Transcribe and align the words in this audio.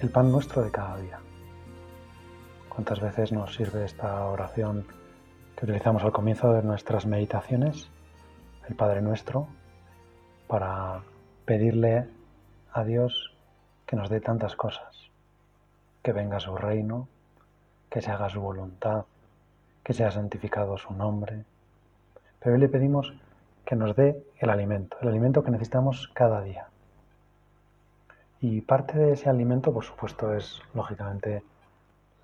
el 0.00 0.10
pan 0.10 0.30
nuestro 0.30 0.62
de 0.62 0.70
cada 0.70 0.96
día. 0.98 1.18
¿Cuántas 2.68 3.00
veces 3.00 3.32
nos 3.32 3.54
sirve 3.54 3.84
esta 3.84 4.24
oración 4.26 4.86
que 5.56 5.64
utilizamos 5.64 6.04
al 6.04 6.12
comienzo 6.12 6.52
de 6.52 6.62
nuestras 6.62 7.04
meditaciones, 7.04 7.90
el 8.68 8.76
Padre 8.76 9.02
nuestro, 9.02 9.48
para 10.46 11.02
pedirle 11.44 12.08
a 12.72 12.84
Dios 12.84 13.34
que 13.86 13.96
nos 13.96 14.08
dé 14.08 14.20
tantas 14.20 14.54
cosas, 14.54 15.10
que 16.02 16.12
venga 16.12 16.38
su 16.38 16.54
reino, 16.54 17.08
que 17.90 18.00
se 18.00 18.12
haga 18.12 18.28
su 18.28 18.40
voluntad, 18.40 19.04
que 19.82 19.94
sea 19.94 20.12
santificado 20.12 20.78
su 20.78 20.92
nombre. 20.94 21.44
Pero 22.38 22.54
hoy 22.54 22.60
le 22.60 22.68
pedimos 22.68 23.12
que 23.64 23.74
nos 23.74 23.96
dé 23.96 24.22
el 24.38 24.50
alimento, 24.50 24.96
el 25.00 25.08
alimento 25.08 25.42
que 25.42 25.50
necesitamos 25.50 26.08
cada 26.14 26.40
día. 26.42 26.68
Y 28.40 28.60
parte 28.60 28.96
de 28.96 29.12
ese 29.14 29.28
alimento, 29.28 29.72
por 29.72 29.84
supuesto, 29.84 30.32
es 30.32 30.62
lógicamente 30.72 31.42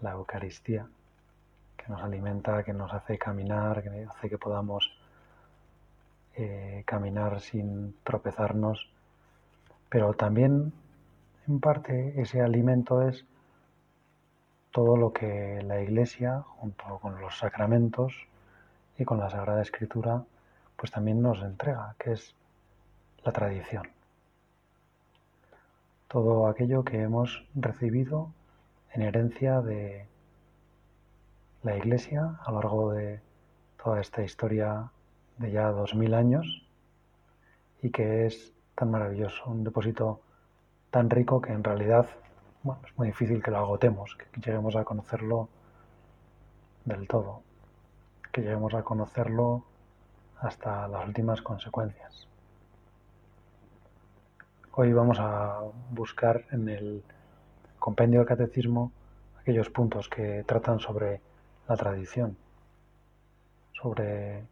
la 0.00 0.12
Eucaristía, 0.12 0.86
que 1.76 1.88
nos 1.88 2.02
alimenta, 2.02 2.62
que 2.62 2.72
nos 2.72 2.92
hace 2.92 3.18
caminar, 3.18 3.82
que 3.82 4.06
hace 4.08 4.30
que 4.30 4.38
podamos 4.38 4.96
eh, 6.36 6.84
caminar 6.86 7.40
sin 7.40 7.96
tropezarnos. 8.04 8.88
Pero 9.88 10.14
también, 10.14 10.72
en 11.48 11.58
parte, 11.58 12.20
ese 12.20 12.40
alimento 12.40 13.02
es 13.02 13.26
todo 14.70 14.96
lo 14.96 15.12
que 15.12 15.62
la 15.64 15.80
Iglesia, 15.82 16.42
junto 16.42 16.98
con 17.00 17.20
los 17.20 17.38
sacramentos 17.38 18.28
y 18.98 19.04
con 19.04 19.18
la 19.18 19.30
Sagrada 19.30 19.62
Escritura, 19.62 20.22
pues 20.76 20.92
también 20.92 21.20
nos 21.20 21.42
entrega, 21.42 21.96
que 21.98 22.12
es 22.12 22.36
la 23.24 23.32
tradición 23.32 23.93
todo 26.14 26.46
aquello 26.46 26.84
que 26.84 27.02
hemos 27.02 27.44
recibido 27.56 28.32
en 28.92 29.02
herencia 29.02 29.60
de 29.60 30.06
la 31.64 31.76
Iglesia 31.76 32.38
a 32.44 32.52
lo 32.52 32.60
largo 32.60 32.92
de 32.92 33.20
toda 33.82 34.00
esta 34.00 34.22
historia 34.22 34.92
de 35.38 35.50
ya 35.50 35.72
dos 35.72 35.96
mil 35.96 36.14
años 36.14 36.68
y 37.82 37.90
que 37.90 38.26
es 38.26 38.54
tan 38.76 38.92
maravilloso, 38.92 39.42
un 39.50 39.64
depósito 39.64 40.20
tan 40.92 41.10
rico 41.10 41.40
que 41.40 41.50
en 41.50 41.64
realidad 41.64 42.06
es 42.86 42.96
muy 42.96 43.08
difícil 43.08 43.42
que 43.42 43.50
lo 43.50 43.58
agotemos, 43.58 44.14
que 44.14 44.40
lleguemos 44.40 44.76
a 44.76 44.84
conocerlo 44.84 45.48
del 46.84 47.08
todo, 47.08 47.42
que 48.30 48.42
lleguemos 48.42 48.72
a 48.74 48.84
conocerlo 48.84 49.64
hasta 50.38 50.86
las 50.86 51.08
últimas 51.08 51.42
consecuencias. 51.42 52.28
Hoy 54.76 54.92
vamos 54.92 55.18
a 55.20 55.60
buscar 55.90 56.46
en 56.50 56.68
el 56.68 57.04
compendio 57.78 58.18
del 58.18 58.26
catecismo 58.26 58.90
aquellos 59.40 59.70
puntos 59.70 60.08
que 60.08 60.42
tratan 60.42 60.80
sobre 60.80 61.20
la 61.68 61.76
tradición, 61.76 62.36
sobre 63.72 64.42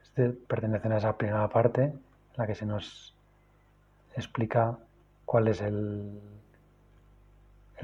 este, 0.00 0.28
pertenecen 0.28 0.92
a 0.92 0.98
esa 0.98 1.16
primera 1.16 1.48
parte 1.48 1.82
en 1.86 2.00
la 2.36 2.46
que 2.46 2.54
se 2.54 2.66
nos 2.66 3.16
explica 4.14 4.78
cuál 5.24 5.48
es 5.48 5.60
el, 5.60 6.20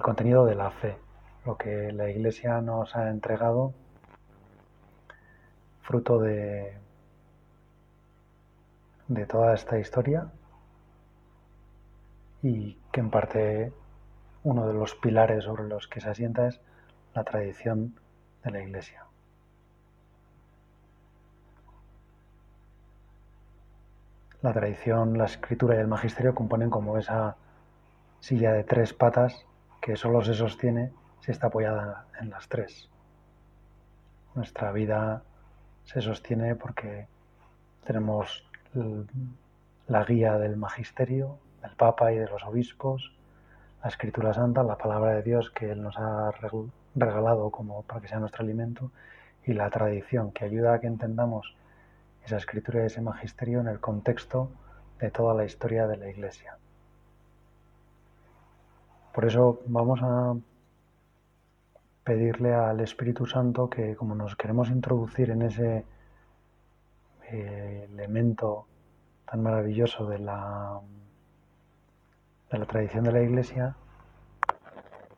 contenido 0.01 0.47
de 0.47 0.55
la 0.55 0.71
fe, 0.71 0.97
lo 1.45 1.59
que 1.59 1.91
la 1.91 2.09
Iglesia 2.09 2.61
nos 2.61 2.95
ha 2.95 3.11
entregado 3.11 3.75
fruto 5.83 6.21
de 6.21 6.77
toda 9.27 9.55
esta 9.55 9.77
historia 9.81 10.31
y 12.43 12.79
que 12.93 13.01
en 13.01 13.11
parte 13.11 13.73
uno 14.45 14.67
de 14.67 14.75
los 14.75 14.95
pilares 14.95 15.45
sobre 15.45 15.65
los 15.65 15.89
que 15.89 16.01
se 16.01 16.11
asienta 16.11 16.47
es 16.47 16.61
la 17.15 17.25
tradición 17.25 17.99
de 18.45 18.51
la 18.51 18.63
Iglesia. 18.63 19.05
La 24.41 24.53
tradición, 24.53 25.19
la 25.19 25.25
escritura 25.25 25.75
y 25.75 25.79
el 25.79 25.89
magisterio 25.89 26.35
componen 26.35 26.71
como 26.71 26.97
esa 26.97 27.37
silla 28.21 28.53
de 28.53 28.63
tres 28.63 28.93
patas 28.93 29.45
que 29.81 29.97
solo 29.97 30.23
se 30.23 30.35
sostiene 30.35 30.93
si 31.21 31.33
está 31.33 31.49
apoyada 31.49 32.07
en 32.21 32.31
las 32.31 32.49
tres. 32.49 32.89
Nuestra 34.37 34.71
vida 34.71 35.25
se 35.85 36.01
sostiene 36.01 36.55
porque 36.55 37.09
tenemos 37.85 38.49
la 39.89 40.05
guía 40.05 40.39
del 40.39 40.57
magisterio, 40.57 41.39
del 41.63 41.73
Papa 41.77 42.13
y 42.13 42.17
de 42.19 42.27
los 42.27 42.45
obispos, 42.45 43.13
la 43.83 43.89
Escritura 43.89 44.35
Santa, 44.35 44.63
la 44.63 44.77
palabra 44.77 45.13
de 45.15 45.23
Dios 45.23 45.51
que 45.51 45.71
Él 45.71 45.83
nos 45.83 45.97
ha 45.99 46.33
regalado 46.95 47.51
como 47.51 47.83
para 47.83 48.01
que 48.01 48.09
sea 48.09 48.19
nuestro 48.19 48.43
alimento, 48.43 48.91
y 49.45 49.55
la 49.55 49.71
tradición 49.71 50.31
que 50.33 50.45
ayuda 50.45 50.75
a 50.75 50.81
que 50.81 50.87
entendamos 50.87 51.57
esa 52.25 52.37
escritura 52.37 52.83
y 52.83 52.87
ese 52.87 53.01
magisterio 53.01 53.61
en 53.61 53.69
el 53.69 53.81
contexto 53.81 54.51
de 55.01 55.11
toda 55.11 55.35
la 55.35 55.45
historia 55.45 55.87
de 55.87 55.97
la 55.97 56.11
Iglesia. 56.11 56.59
Por 59.15 59.25
eso 59.25 59.61
vamos 59.67 60.01
a 60.03 60.37
pedirle 62.05 62.55
al 62.55 62.81
Espíritu 62.81 63.25
Santo 63.27 63.71
que 63.71 63.97
como 63.97 64.15
nos 64.15 64.37
queremos 64.37 64.69
introducir 64.69 65.31
en 65.31 65.43
ese 65.43 65.85
eh, 67.31 67.89
elemento 67.91 68.67
tan 69.31 69.43
maravilloso 69.43 70.07
de 70.07 70.19
la 70.19 70.81
de 72.51 72.59
la 72.59 72.67
tradición 72.67 73.05
de 73.05 73.13
la 73.13 73.23
Iglesia 73.23 73.75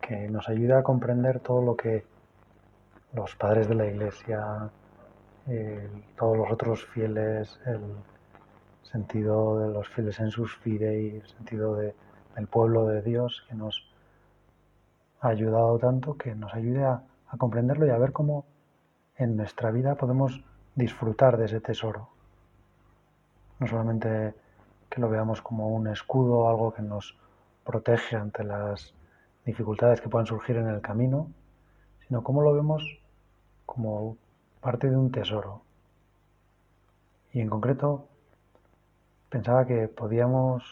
que 0.01 0.29
nos 0.29 0.49
ayuda 0.49 0.81
a 0.81 0.83
comprender 0.83 1.41
todo 1.41 1.63
lo 1.63 1.77
que 1.77 2.05
los 3.13 3.37
padres 3.37 3.69
de 3.69 3.75
la 3.75 3.87
Iglesia, 3.87 4.71
todos 6.17 6.37
los 6.37 6.51
otros 6.51 6.85
fieles, 6.87 7.61
el 7.67 7.81
sentido 8.83 9.61
de 9.61 9.73
los 9.73 9.89
fieles 9.89 10.19
en 10.19 10.31
sus 10.31 10.57
fidei, 10.57 11.17
el 11.17 11.27
sentido 11.27 11.77
del 11.77 11.95
pueblo 12.51 12.87
de 12.87 13.03
Dios 13.03 13.45
que 13.49 13.55
nos 13.55 13.93
ha 15.21 15.29
ayudado 15.29 15.79
tanto, 15.79 16.17
que 16.17 16.35
nos 16.35 16.53
ayude 16.55 16.85
a, 16.85 17.03
a 17.29 17.37
comprenderlo 17.37 17.87
y 17.87 17.91
a 17.91 17.99
ver 17.99 18.13
cómo 18.13 18.47
en 19.17 19.37
nuestra 19.37 19.71
vida 19.71 19.95
podemos 19.95 20.43
disfrutar 20.75 21.37
de 21.37 21.45
ese 21.45 21.61
tesoro. 21.61 22.09
No 23.59 23.67
solamente 23.67 24.35
que 24.91 25.01
lo 25.01 25.09
veamos 25.09 25.41
como 25.41 25.69
un 25.69 25.87
escudo, 25.87 26.49
algo 26.49 26.75
que 26.75 26.83
nos 26.83 27.17
protege 27.65 28.17
ante 28.17 28.43
las 28.43 28.93
dificultades 29.45 30.01
que 30.01 30.09
puedan 30.09 30.27
surgir 30.27 30.57
en 30.57 30.69
el 30.69 30.81
camino, 30.81 31.31
sino 32.07 32.23
como 32.23 32.43
lo 32.43 32.53
vemos 32.53 33.01
como 33.65 34.17
parte 34.61 34.91
de 34.91 34.97
un 34.97 35.13
tesoro. 35.13 35.63
Y 37.33 37.41
en 37.41 37.49
concreto, 37.49 38.09
pensaba 39.29 39.65
que 39.65 39.87
podíamos 39.87 40.65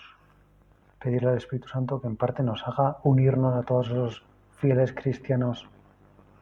pedirle 0.98 1.30
al 1.30 1.36
Espíritu 1.36 1.68
Santo 1.68 2.00
que 2.00 2.08
en 2.08 2.16
parte 2.16 2.42
nos 2.42 2.66
haga 2.66 2.98
unirnos 3.04 3.54
a 3.54 3.62
todos 3.62 3.88
esos 3.88 4.24
fieles 4.56 4.92
cristianos 4.92 5.68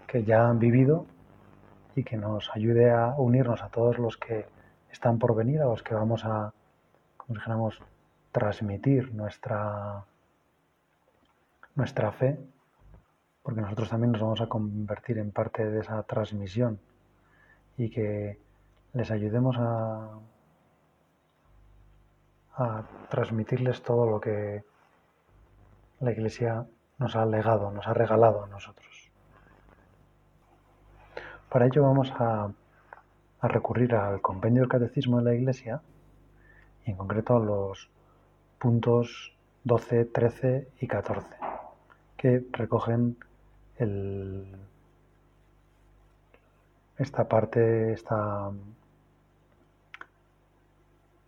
que 0.06 0.24
ya 0.24 0.48
han 0.48 0.58
vivido 0.58 1.04
y 1.94 2.02
que 2.04 2.16
nos 2.16 2.50
ayude 2.54 2.90
a 2.90 3.14
unirnos 3.18 3.62
a 3.62 3.68
todos 3.68 3.98
los 3.98 4.16
que 4.16 4.46
están 4.90 5.18
por 5.18 5.34
venir, 5.34 5.60
a 5.60 5.66
los 5.66 5.82
que 5.82 5.94
vamos 5.94 6.24
a, 6.24 6.54
como 7.26 7.38
dijéramos, 7.38 7.80
transmitir 8.32 9.14
nuestra, 9.14 10.04
nuestra 11.74 12.12
fe, 12.12 12.38
porque 13.42 13.60
nosotros 13.60 13.90
también 13.90 14.12
nos 14.12 14.20
vamos 14.20 14.40
a 14.40 14.48
convertir 14.48 15.18
en 15.18 15.30
parte 15.32 15.68
de 15.68 15.80
esa 15.80 16.02
transmisión 16.02 16.78
y 17.76 17.90
que 17.90 18.38
les 18.92 19.10
ayudemos 19.10 19.56
a, 19.58 20.18
a 22.56 22.82
transmitirles 23.10 23.82
todo 23.82 24.06
lo 24.06 24.20
que 24.20 24.64
la 26.00 26.12
Iglesia 26.12 26.66
nos 26.98 27.16
ha 27.16 27.26
legado, 27.26 27.70
nos 27.70 27.86
ha 27.86 27.94
regalado 27.94 28.44
a 28.44 28.48
nosotros. 28.48 29.10
Para 31.48 31.66
ello 31.66 31.82
vamos 31.82 32.12
a, 32.12 32.50
a 33.40 33.48
recurrir 33.48 33.94
al 33.94 34.20
compendio 34.20 34.62
del 34.62 34.70
Catecismo 34.70 35.18
de 35.18 35.24
la 35.24 35.34
Iglesia 35.34 35.80
en 36.86 36.96
concreto 36.96 37.38
los 37.38 37.90
puntos 38.58 39.32
12, 39.64 40.04
13 40.06 40.68
y 40.80 40.86
14. 40.86 41.28
que 42.16 42.44
recogen 42.52 43.16
esta 46.98 47.28
parte, 47.28 47.92
esta 47.92 48.50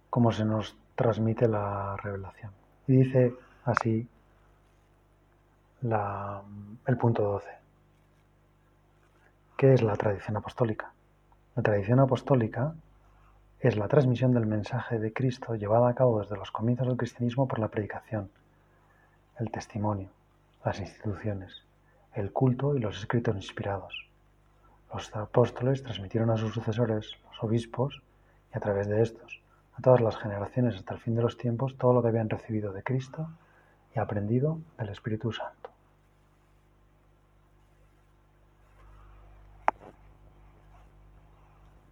cómo 0.08 0.32
se 0.32 0.44
nos 0.44 0.76
transmite 0.94 1.46
la 1.46 1.96
revelación. 1.96 2.52
Y 2.86 2.96
dice 2.96 3.34
así 3.64 4.08
el 5.82 6.96
punto 6.96 7.22
12. 7.22 7.48
¿Qué 9.56 9.74
es 9.74 9.82
la 9.82 9.96
tradición 9.96 10.36
apostólica? 10.36 10.92
La 11.54 11.62
tradición 11.62 12.00
apostólica 12.00 12.74
es 13.60 13.76
la 13.76 13.88
transmisión 13.88 14.32
del 14.32 14.46
mensaje 14.46 15.00
de 15.00 15.12
Cristo 15.12 15.56
llevada 15.56 15.88
a 15.88 15.94
cabo 15.94 16.20
desde 16.20 16.36
los 16.36 16.52
comienzos 16.52 16.86
del 16.86 16.96
cristianismo 16.96 17.48
por 17.48 17.58
la 17.58 17.68
predicación, 17.68 18.30
el 19.38 19.50
testimonio, 19.50 20.10
las 20.64 20.78
instituciones, 20.78 21.64
el 22.14 22.32
culto 22.32 22.76
y 22.76 22.78
los 22.78 22.96
escritos 22.98 23.34
inspirados. 23.34 24.08
Los 24.94 25.14
apóstoles 25.16 25.82
transmitieron 25.82 26.30
a 26.30 26.36
sus 26.36 26.54
sucesores, 26.54 27.18
los 27.24 27.42
obispos, 27.42 28.00
y 28.54 28.56
a 28.56 28.60
través 28.60 28.86
de 28.86 29.02
estos, 29.02 29.40
a 29.74 29.82
todas 29.82 30.00
las 30.00 30.16
generaciones 30.16 30.76
hasta 30.76 30.94
el 30.94 31.00
fin 31.00 31.16
de 31.16 31.22
los 31.22 31.36
tiempos, 31.36 31.76
todo 31.76 31.92
lo 31.92 32.02
que 32.02 32.08
habían 32.08 32.30
recibido 32.30 32.72
de 32.72 32.84
Cristo 32.84 33.28
y 33.94 33.98
aprendido 33.98 34.60
del 34.78 34.90
Espíritu 34.90 35.32
Santo. 35.32 35.70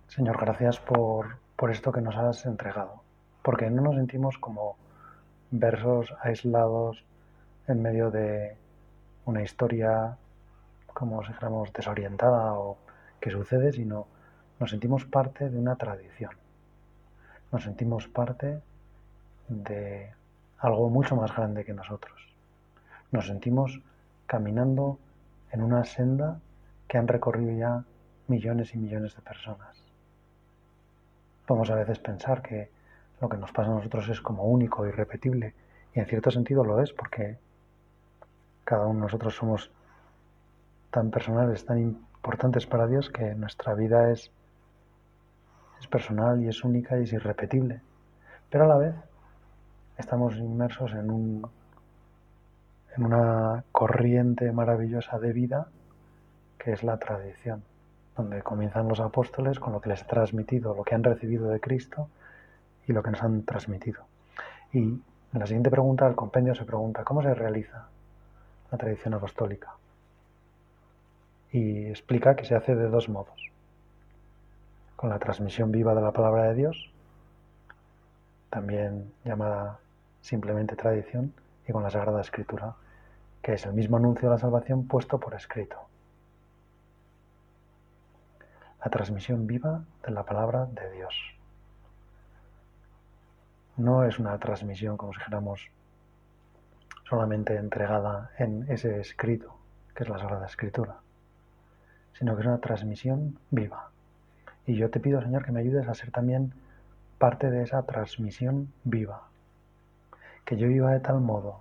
Señor, 0.07 0.39
gracias 0.41 0.81
por, 0.81 1.37
por 1.57 1.71
esto 1.71 1.93
que 1.93 2.01
nos 2.01 2.17
has 2.17 2.45
entregado, 2.47 3.03
porque 3.43 3.71
no 3.71 3.83
nos 3.83 3.97
sentimos 3.97 4.39
como 4.39 4.77
versos 5.51 6.15
aislados 6.21 7.05
en 7.67 7.83
medio 7.83 8.11
de 8.11 8.57
una 9.25 9.43
historia 9.43 10.17
como 10.87 11.25
si 11.25 11.33
fuéramos 11.33 11.73
desorientada 11.73 12.55
o 12.55 12.79
que 13.21 13.31
sucede, 13.31 13.73
sino 13.73 14.07
nos 14.59 14.71
sentimos 14.71 15.05
parte 15.05 15.51
de 15.51 15.59
una 15.59 15.77
tradición. 15.77 16.33
Nos 17.53 17.65
sentimos 17.65 18.09
parte 18.09 18.61
de 19.49 20.13
algo 20.59 20.91
mucho 20.91 21.17
más 21.17 21.35
grande 21.35 21.65
que 21.65 21.75
nosotros. 21.75 22.21
Nos 23.13 23.27
sentimos 23.27 23.81
caminando 24.27 24.99
en 25.53 25.63
una 25.63 25.85
senda 25.85 26.41
que 26.89 26.99
han 26.99 27.09
recorrido 27.09 27.53
ya 27.53 27.85
millones 28.29 28.75
y 28.75 28.79
millones 28.79 29.15
de 29.15 29.23
personas. 29.23 29.86
Podemos 31.47 31.71
a 31.71 31.77
veces 31.77 31.99
pensar 31.99 32.43
que 32.43 32.71
lo 33.21 33.29
que 33.29 33.37
nos 33.37 33.53
pasa 33.53 33.71
a 33.71 33.75
nosotros 33.75 34.09
es 34.09 34.21
como 34.21 34.45
único, 34.45 34.87
irrepetible, 34.87 35.55
y 35.95 36.01
en 36.01 36.07
cierto 36.07 36.31
sentido 36.31 36.65
lo 36.65 36.83
es, 36.83 36.93
porque 36.93 37.39
cada 38.65 38.87
uno 38.87 38.95
de 38.95 39.01
nosotros 39.03 39.35
somos 39.35 39.71
tan 40.91 41.11
personales, 41.11 41.65
tan 41.65 41.79
importantes 41.79 42.67
para 42.67 42.87
Dios 42.87 43.11
que 43.11 43.35
nuestra 43.35 43.75
vida 43.75 44.11
es, 44.11 44.31
es 45.81 45.87
personal 45.87 46.43
y 46.43 46.49
es 46.49 46.65
única 46.65 46.99
y 46.99 47.05
es 47.05 47.13
irrepetible. 47.13 47.81
Pero 48.51 48.65
a 48.65 48.69
la 48.69 48.77
vez 48.77 48.95
estamos 49.99 50.37
inmersos 50.37 50.93
en, 50.93 51.11
un, 51.11 51.49
en 52.97 53.05
una 53.05 53.65
corriente 53.73 54.51
maravillosa 54.53 55.19
de 55.19 55.33
vida 55.33 55.69
que 56.59 56.73
es 56.73 56.83
la 56.83 56.99
tradición, 56.99 57.63
donde 58.17 58.43
comienzan 58.43 58.89
los 58.89 59.01
apóstoles 59.01 59.59
con 59.61 59.73
lo 59.73 59.81
que 59.81 59.91
les 59.91 60.03
ha 60.03 60.07
transmitido, 60.07 60.75
lo 60.75 60.85
que 60.85 60.95
han 60.95 61.05
recibido 61.05 61.49
de 61.49 61.61
Cristo 61.61 62.09
y 62.87 62.93
lo 62.93 63.03
que 63.03 63.11
nos 63.11 63.23
han 63.23 63.43
transmitido. 63.43 64.05
Y 64.73 64.79
en 64.79 65.03
la 65.33 65.47
siguiente 65.47 65.71
pregunta, 65.71 66.07
el 66.07 66.15
compendio 66.15 66.55
se 66.55 66.65
pregunta, 66.65 67.05
¿cómo 67.05 67.23
se 67.23 67.35
realiza 67.35 67.89
la 68.71 68.79
tradición 68.79 69.15
apostólica. 69.15 69.75
Y 71.53 71.87
explica 71.87 72.37
que 72.37 72.45
se 72.45 72.55
hace 72.55 72.75
de 72.75 72.89
dos 72.89 73.09
modos. 73.09 73.51
Con 74.97 75.11
la 75.11 75.19
transmisión 75.19 75.71
viva 75.71 75.95
de 75.95 76.03
la 76.03 76.13
palabra 76.13 76.45
de 76.45 76.55
Dios, 76.55 76.91
también 78.51 79.13
llamada 79.25 79.79
simplemente 80.21 80.77
tradición, 80.77 81.33
y 81.69 81.73
con 81.73 81.83
la 81.83 81.91
Sagrada 81.91 82.21
Escritura, 82.21 82.75
que 83.43 83.55
es 83.55 83.67
el 83.67 83.75
mismo 83.75 83.97
anuncio 83.97 84.29
de 84.29 84.35
la 84.35 84.41
salvación 84.41 84.87
puesto 84.87 85.19
por 85.19 85.35
escrito. 85.35 85.77
La 88.87 88.91
transmisión 88.91 89.49
viva 89.49 89.83
de 90.07 90.13
la 90.13 90.23
palabra 90.23 90.67
de 90.67 90.89
Dios. 90.93 91.13
No 93.77 94.05
es 94.05 94.21
una 94.21 94.39
transmisión 94.39 94.97
como 94.97 95.13
si 95.13 95.19
dijéramos 95.19 95.61
solamente 97.03 97.57
entregada 97.57 98.31
en 98.39 98.65
ese 98.71 99.01
escrito, 99.01 99.57
que 99.93 100.05
es 100.05 100.09
la 100.09 100.21
Sagrada 100.21 100.47
Escritura, 100.47 100.99
sino 102.13 102.37
que 102.37 102.43
es 102.43 102.47
una 102.47 102.61
transmisión 102.61 103.41
viva. 103.51 103.91
Y 104.67 104.77
yo 104.77 104.89
te 104.89 105.01
pido, 105.01 105.21
Señor, 105.21 105.45
que 105.45 105.51
me 105.51 105.59
ayudes 105.59 105.89
a 105.89 105.95
ser 105.95 106.13
también 106.13 106.53
parte 107.19 107.51
de 107.51 107.65
esa 107.65 107.83
transmisión 107.83 108.73
viva. 108.85 109.25
Que 110.45 110.57
yo 110.57 110.69
viva 110.69 110.93
de 110.93 111.01
tal 111.01 111.21
modo 111.21 111.59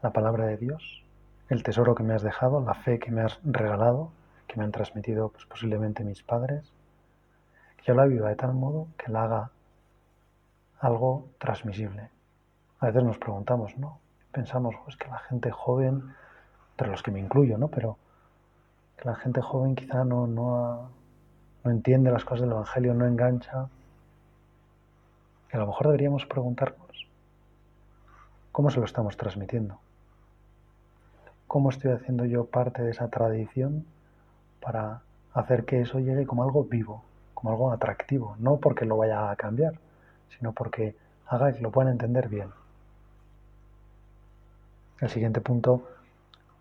la 0.00 0.12
palabra 0.12 0.46
de 0.46 0.58
Dios, 0.58 1.02
el 1.48 1.64
tesoro 1.64 1.96
que 1.96 2.04
me 2.04 2.14
has 2.14 2.22
dejado, 2.22 2.60
la 2.60 2.74
fe 2.74 3.00
que 3.00 3.10
me 3.10 3.22
has 3.22 3.40
regalado, 3.42 4.12
que 4.52 4.58
me 4.58 4.64
han 4.64 4.72
transmitido 4.72 5.30
pues, 5.30 5.46
posiblemente 5.46 6.04
mis 6.04 6.22
padres, 6.22 6.70
que 7.78 7.84
yo 7.84 7.94
la 7.94 8.04
viva 8.04 8.28
de 8.28 8.36
tal 8.36 8.52
modo 8.52 8.88
que 8.98 9.10
la 9.10 9.24
haga 9.24 9.50
algo 10.78 11.28
transmisible. 11.38 12.10
A 12.80 12.86
veces 12.86 13.02
nos 13.02 13.16
preguntamos, 13.16 13.78
¿no? 13.78 13.98
pensamos, 14.30 14.74
es 14.88 14.96
que 14.96 15.08
la 15.08 15.18
gente 15.18 15.50
joven, 15.50 16.14
entre 16.72 16.88
los 16.88 17.02
que 17.02 17.10
me 17.10 17.20
incluyo, 17.20 17.56
¿no? 17.56 17.68
Pero 17.68 17.96
que 18.96 19.08
la 19.08 19.14
gente 19.14 19.40
joven 19.40 19.74
quizá 19.74 20.04
no, 20.04 20.26
no, 20.26 20.90
no 21.64 21.70
entiende 21.70 22.10
las 22.10 22.24
cosas 22.24 22.42
del 22.42 22.50
Evangelio, 22.52 22.94
no 22.94 23.06
engancha. 23.06 23.68
Y 25.52 25.56
a 25.56 25.60
lo 25.60 25.66
mejor 25.66 25.86
deberíamos 25.86 26.26
preguntarnos, 26.26 27.06
¿cómo 28.52 28.70
se 28.70 28.80
lo 28.80 28.86
estamos 28.86 29.16
transmitiendo? 29.16 29.78
¿Cómo 31.46 31.70
estoy 31.70 31.92
haciendo 31.92 32.24
yo 32.24 32.46
parte 32.46 32.82
de 32.82 32.90
esa 32.90 33.08
tradición 33.08 33.86
para 34.62 35.02
hacer 35.34 35.64
que 35.64 35.82
eso 35.82 35.98
llegue 35.98 36.26
como 36.26 36.44
algo 36.44 36.64
vivo, 36.64 37.04
como 37.34 37.50
algo 37.50 37.72
atractivo? 37.72 38.36
No 38.38 38.56
porque 38.58 38.86
lo 38.86 38.96
vaya 38.96 39.30
a 39.30 39.36
cambiar, 39.36 39.74
sino 40.30 40.52
porque 40.52 40.96
haga 41.26 41.52
que 41.52 41.60
lo 41.60 41.70
puedan 41.70 41.92
entender 41.92 42.28
bien. 42.28 42.48
El 45.00 45.10
siguiente 45.10 45.40
punto 45.40 45.88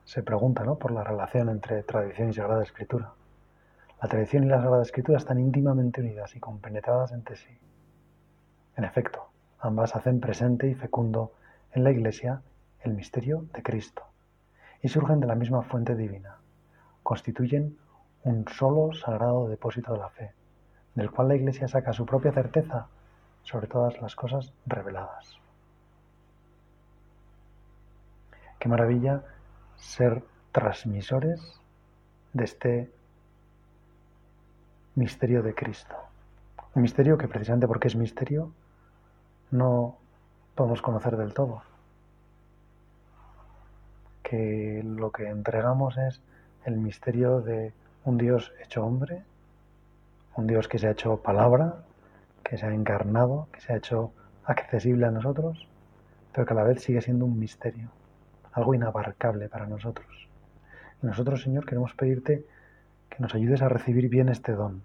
se 0.04 0.24
pregunta 0.24 0.64
¿no? 0.64 0.76
por 0.76 0.92
la 0.92 1.04
relación 1.04 1.50
entre 1.50 1.84
tradición 1.84 2.30
y 2.30 2.34
Sagrada 2.34 2.64
Escritura. 2.64 3.14
La 4.02 4.10
tradición 4.10 4.44
y 4.44 4.48
la 4.48 4.62
Sagrada 4.62 4.82
Escritura 4.82 5.20
están 5.20 5.40
íntimamente 5.40 6.02
unidas 6.02 6.36
y 6.36 6.40
compenetradas 6.40 7.12
entre 7.12 7.36
sí. 7.36 7.56
En 8.76 8.84
efecto, 8.84 9.30
ambas 9.60 9.96
hacen 9.96 10.20
presente 10.20 10.68
y 10.68 10.74
fecundo 10.74 11.34
en 11.72 11.84
la 11.84 11.92
Iglesia 11.92 12.42
el 12.82 12.94
misterio 12.94 13.46
de 13.54 13.62
Cristo 13.62 14.04
y 14.82 14.88
surgen 14.88 15.20
de 15.20 15.28
la 15.28 15.36
misma 15.36 15.62
fuente 15.62 15.96
divina. 15.96 16.38
Constituyen 17.04 17.78
un 18.24 18.46
solo 18.48 18.94
sagrado 18.94 19.48
depósito 19.48 19.94
de 19.94 20.00
la 20.00 20.10
fe, 20.10 20.34
del 20.96 21.12
cual 21.12 21.30
la 21.30 21.36
Iglesia 21.36 21.68
saca 21.68 21.94
su 21.94 22.06
propia 22.06 22.32
certeza 22.32 22.88
sobre 23.44 23.68
todas 23.68 24.02
las 24.02 24.16
cosas 24.16 24.54
reveladas. 24.66 25.40
Qué 28.60 28.70
maravilla 28.70 29.24
ser 29.76 30.24
transmisores 30.52 31.60
de 32.34 32.44
este 32.44 32.92
misterio 34.96 35.42
de 35.42 35.56
Cristo. 35.56 35.96
Un 36.76 36.84
misterio 36.84 37.18
que 37.18 37.28
precisamente 37.28 37.68
porque 37.68 37.88
es 37.88 37.96
misterio 37.96 38.54
no 39.50 39.98
podemos 40.56 40.82
conocer 40.82 41.18
del 41.18 41.34
todo. 41.34 41.64
Que 44.22 44.82
lo 44.86 45.12
que 45.12 45.28
entregamos 45.28 45.98
es 45.98 46.22
el 46.66 46.78
misterio 46.78 47.42
de 47.42 47.74
un 48.06 48.18
Dios 48.18 48.52
hecho 48.64 48.86
hombre, 48.86 49.24
un 50.36 50.48
Dios 50.48 50.68
que 50.68 50.80
se 50.80 50.88
ha 50.88 50.92
hecho 50.92 51.18
palabra, 51.18 51.84
que 52.44 52.58
se 52.58 52.66
ha 52.66 52.74
encarnado, 52.74 53.48
que 53.52 53.62
se 53.62 53.74
ha 53.74 53.78
hecho 53.78 54.12
accesible 54.46 55.06
a 55.06 55.12
nosotros, 55.12 55.68
pero 56.34 56.46
que 56.46 56.54
a 56.54 56.56
la 56.56 56.64
vez 56.64 56.82
sigue 56.82 57.02
siendo 57.02 57.26
un 57.26 57.38
misterio 57.38 57.90
algo 58.54 58.74
inabarcable 58.74 59.50
para 59.50 59.66
nosotros. 59.66 60.28
Y 61.02 61.06
nosotros, 61.06 61.42
Señor, 61.42 61.66
queremos 61.66 61.94
pedirte 61.94 62.46
que 63.10 63.20
nos 63.20 63.34
ayudes 63.34 63.62
a 63.62 63.70
recibir 63.70 64.10
bien 64.10 64.30
este 64.30 64.54
don, 64.54 64.84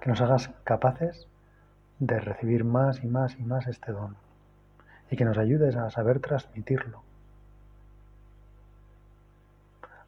que 0.00 0.08
nos 0.08 0.20
hagas 0.20 0.50
capaces 0.64 1.26
de 1.98 2.18
recibir 2.18 2.64
más 2.64 3.02
y 3.04 3.06
más 3.06 3.38
y 3.38 3.42
más 3.42 3.66
este 3.66 3.92
don, 3.92 4.16
y 5.10 5.16
que 5.16 5.24
nos 5.24 5.38
ayudes 5.38 5.76
a 5.76 5.90
saber 5.90 6.20
transmitirlo, 6.20 7.02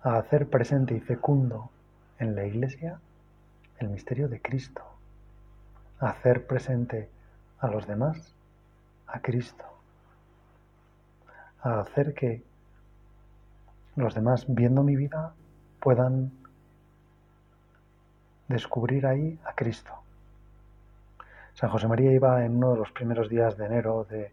a 0.04 0.16
hacer 0.18 0.48
presente 0.48 0.94
y 0.94 1.00
fecundo 1.00 1.70
en 2.20 2.36
la 2.36 2.44
Iglesia 2.44 3.00
el 3.80 3.88
misterio 3.88 4.28
de 4.28 4.40
Cristo, 4.40 4.82
a 5.98 6.10
hacer 6.10 6.46
presente 6.46 7.08
a 7.58 7.66
los 7.66 7.88
demás 7.88 8.32
a 9.08 9.20
Cristo 9.20 9.64
a 11.64 11.80
hacer 11.80 12.14
que 12.14 12.42
los 13.96 14.14
demás, 14.14 14.44
viendo 14.46 14.82
mi 14.82 14.96
vida, 14.96 15.32
puedan 15.80 16.30
descubrir 18.48 19.06
ahí 19.06 19.38
a 19.44 19.54
Cristo. 19.54 19.92
San 21.54 21.70
José 21.70 21.88
María 21.88 22.12
iba 22.12 22.44
en 22.44 22.56
uno 22.56 22.72
de 22.72 22.78
los 22.78 22.90
primeros 22.92 23.30
días 23.30 23.56
de 23.56 23.66
enero 23.66 24.04
de 24.04 24.30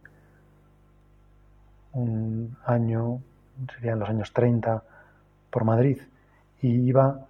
un 1.93 2.57
año, 2.65 3.21
serían 3.75 3.99
los 3.99 4.09
años 4.09 4.33
30, 4.33 4.83
por 5.51 5.65
Madrid 5.65 5.99
y 6.61 6.69
iba 6.69 7.27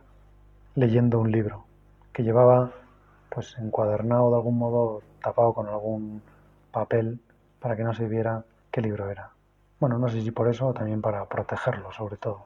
leyendo 0.75 1.19
un 1.19 1.31
libro 1.31 1.65
que 2.13 2.23
llevaba 2.23 2.71
pues 3.29 3.57
encuadernado 3.57 4.29
de 4.29 4.35
algún 4.35 4.57
modo, 4.57 5.01
tapado 5.21 5.53
con 5.53 5.67
algún 5.67 6.21
papel 6.71 7.19
para 7.59 7.75
que 7.75 7.83
no 7.83 7.93
se 7.93 8.07
viera 8.07 8.43
qué 8.71 8.81
libro 8.81 9.09
era. 9.09 9.31
Bueno, 9.79 9.97
no 9.97 10.09
sé 10.09 10.21
si 10.21 10.31
por 10.31 10.47
eso 10.47 10.67
o 10.67 10.73
también 10.73 11.01
para 11.01 11.25
protegerlo, 11.25 11.91
sobre 11.91 12.17
todo. 12.17 12.45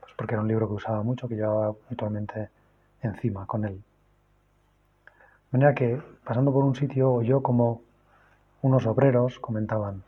Pues 0.00 0.12
porque 0.16 0.34
era 0.34 0.42
un 0.42 0.48
libro 0.48 0.68
que 0.68 0.74
usaba 0.74 1.02
mucho, 1.02 1.28
que 1.28 1.36
llevaba 1.36 1.74
habitualmente 1.86 2.50
encima 3.02 3.46
con 3.46 3.64
él. 3.64 3.82
De 5.50 5.58
manera 5.58 5.74
que, 5.74 6.00
pasando 6.24 6.52
por 6.52 6.64
un 6.64 6.74
sitio, 6.74 7.12
oyó 7.12 7.42
como 7.42 7.82
unos 8.62 8.86
obreros 8.86 9.38
comentaban, 9.38 10.02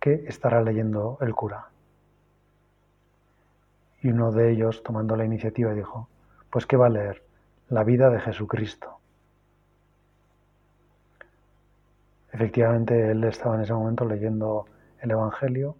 ¿qué 0.00 0.24
estará 0.26 0.62
leyendo 0.62 1.18
el 1.20 1.34
cura? 1.34 1.68
Y 4.00 4.08
uno 4.08 4.30
de 4.30 4.52
ellos, 4.52 4.82
tomando 4.82 5.16
la 5.16 5.24
iniciativa, 5.24 5.72
dijo, 5.72 6.08
pues 6.50 6.66
¿qué 6.66 6.76
va 6.76 6.86
a 6.86 6.90
leer? 6.90 7.22
La 7.68 7.84
vida 7.84 8.10
de 8.10 8.20
Jesucristo. 8.20 8.98
Efectivamente, 12.32 13.10
él 13.10 13.24
estaba 13.24 13.56
en 13.56 13.62
ese 13.62 13.74
momento 13.74 14.04
leyendo 14.04 14.66
el 15.00 15.10
Evangelio, 15.10 15.76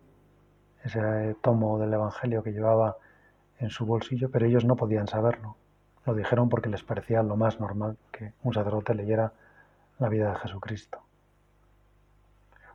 ese 0.83 1.37
tomo 1.41 1.79
del 1.79 1.93
Evangelio 1.93 2.43
que 2.43 2.53
llevaba 2.53 2.97
en 3.59 3.71
su 3.71 3.87
bolsillo, 3.87 4.31
pero 4.31 4.47
ellos 4.47 4.65
no 4.65 4.77
podían 4.77 5.07
saberlo. 5.07 5.57
Lo 6.07 6.15
dijeron 6.15 6.49
porque 6.49 6.69
les 6.69 6.83
parecía 6.83 7.23
lo 7.23 7.37
más 7.37 7.61
normal 7.61 7.97
que 8.11 8.33
un 8.43 8.55
sacerdote 8.55 8.95
leyera 8.95 9.33
la 9.99 10.09
vida 10.09 10.31
de 10.31 10.37
Jesucristo. 10.37 11.01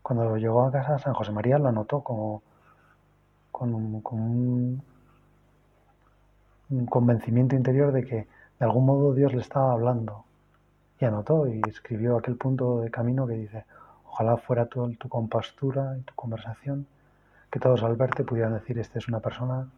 Cuando 0.01 0.37
llegó 0.37 0.65
a 0.65 0.71
casa, 0.71 0.99
San 0.99 1.13
José 1.13 1.31
María 1.31 1.57
lo 1.57 1.69
anotó 1.69 2.01
como, 2.01 2.43
con 3.51 3.73
un 3.73 4.83
convencimiento 6.89 7.55
interior 7.55 7.91
de 7.91 8.03
que 8.03 8.15
de 8.15 8.65
algún 8.65 8.85
modo 8.85 9.13
Dios 9.13 9.33
le 9.33 9.41
estaba 9.41 9.73
hablando. 9.73 10.25
Y 10.99 11.05
anotó 11.05 11.47
y 11.47 11.61
escribió 11.67 12.17
aquel 12.17 12.37
punto 12.37 12.79
de 12.81 12.89
camino 12.89 13.27
que 13.27 13.33
dice, 13.33 13.65
ojalá 14.05 14.37
fuera 14.37 14.65
tu, 14.67 14.93
tu 14.95 15.09
compastura 15.09 15.97
y 15.97 16.01
tu 16.01 16.13
conversación, 16.15 16.87
que 17.51 17.59
todos 17.59 17.83
al 17.83 17.95
verte 17.95 18.23
pudieran 18.23 18.53
decir, 18.53 18.79
esta 18.79 18.99
es 18.99 19.07
una 19.07 19.19
persona 19.19 19.69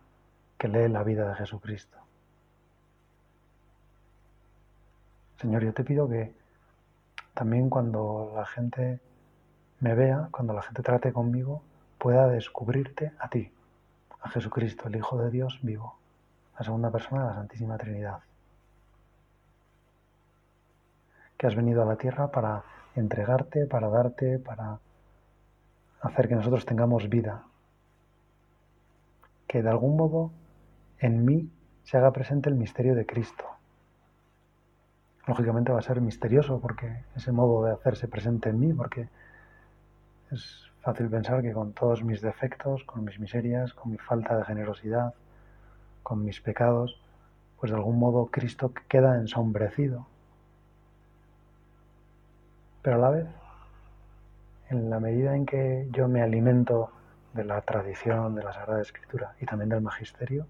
que 0.58 0.68
lee 0.68 0.88
la 0.88 1.04
vida 1.04 1.28
de 1.28 1.36
Jesucristo. 1.36 1.98
Señor, 5.38 5.64
yo 5.64 5.74
te 5.74 5.84
pido 5.84 6.08
que 6.08 6.34
también 7.34 7.70
cuando 7.70 8.32
la 8.36 8.46
gente 8.46 9.00
me 9.80 9.94
vea, 9.96 10.30
cuando 10.32 10.54
la 10.54 10.62
gente 10.62 10.82
trate 10.82 11.12
conmigo, 11.12 11.62
pueda 11.98 12.28
descubrirte 12.28 13.12
a 13.20 13.30
ti, 13.30 13.52
a 14.22 14.30
Jesucristo, 14.30 14.88
el 14.88 14.96
Hijo 14.96 15.18
de 15.18 15.30
Dios 15.32 15.60
vivo 15.62 15.98
la 16.58 16.64
segunda 16.64 16.92
persona 16.92 17.22
de 17.22 17.28
la 17.28 17.36
Santísima 17.36 17.78
Trinidad, 17.78 18.20
que 21.38 21.48
has 21.48 21.56
venido 21.56 21.82
a 21.82 21.86
la 21.86 21.98
tierra 21.98 22.32
para 22.32 22.64
entregarte, 22.96 23.66
para 23.66 23.90
darte, 23.90 24.40
para 24.40 24.80
hacer 26.02 26.28
que 26.30 26.36
nosotros 26.36 26.66
tengamos 26.66 27.10
vida, 27.10 27.44
que 29.48 29.62
de 29.62 29.70
algún 29.70 29.98
modo 29.98 30.32
en 31.00 31.26
mí 31.26 31.50
se 31.84 31.98
haga 31.98 32.12
presente 32.12 32.50
el 32.50 32.56
misterio 32.56 32.96
de 32.96 33.06
Cristo. 33.06 33.46
Lógicamente 35.28 35.72
va 35.72 35.80
a 35.80 35.82
ser 35.82 36.00
misterioso 36.02 36.60
porque 36.60 37.04
ese 37.16 37.32
modo 37.32 37.66
de 37.66 37.72
hacerse 37.74 38.08
presente 38.08 38.50
en 38.50 38.60
mí, 38.60 38.74
porque 38.74 39.10
es 40.32 40.72
fácil 40.82 41.10
pensar 41.10 41.42
que 41.42 41.52
con 41.52 41.74
todos 41.74 42.04
mis 42.04 42.22
defectos, 42.22 42.84
con 42.86 43.04
mis 43.04 43.20
miserias, 43.20 43.74
con 43.74 43.92
mi 43.92 43.98
falta 43.98 44.38
de 44.38 44.46
generosidad, 44.46 45.14
con 46.06 46.24
mis 46.24 46.40
pecados, 46.40 47.02
pues 47.60 47.72
de 47.72 47.78
algún 47.78 47.98
modo 47.98 48.28
Cristo 48.28 48.72
queda 48.88 49.16
ensombrecido. 49.16 50.06
Pero 52.84 52.98
a 52.98 53.00
la 53.00 53.10
vez, 53.10 53.28
en 54.70 54.92
la 54.92 55.00
medida 55.00 55.36
en 55.36 55.48
que 55.48 55.88
yo 55.92 56.08
me 56.08 56.22
alimento 56.22 56.92
de 57.34 57.44
la 57.44 57.60
tradición, 57.62 58.36
de 58.36 58.44
la 58.44 58.54
Sagrada 58.54 58.84
Escritura 58.84 59.34
y 59.42 59.48
también 59.48 59.70
del 59.70 59.82
Magisterio, 59.82 60.46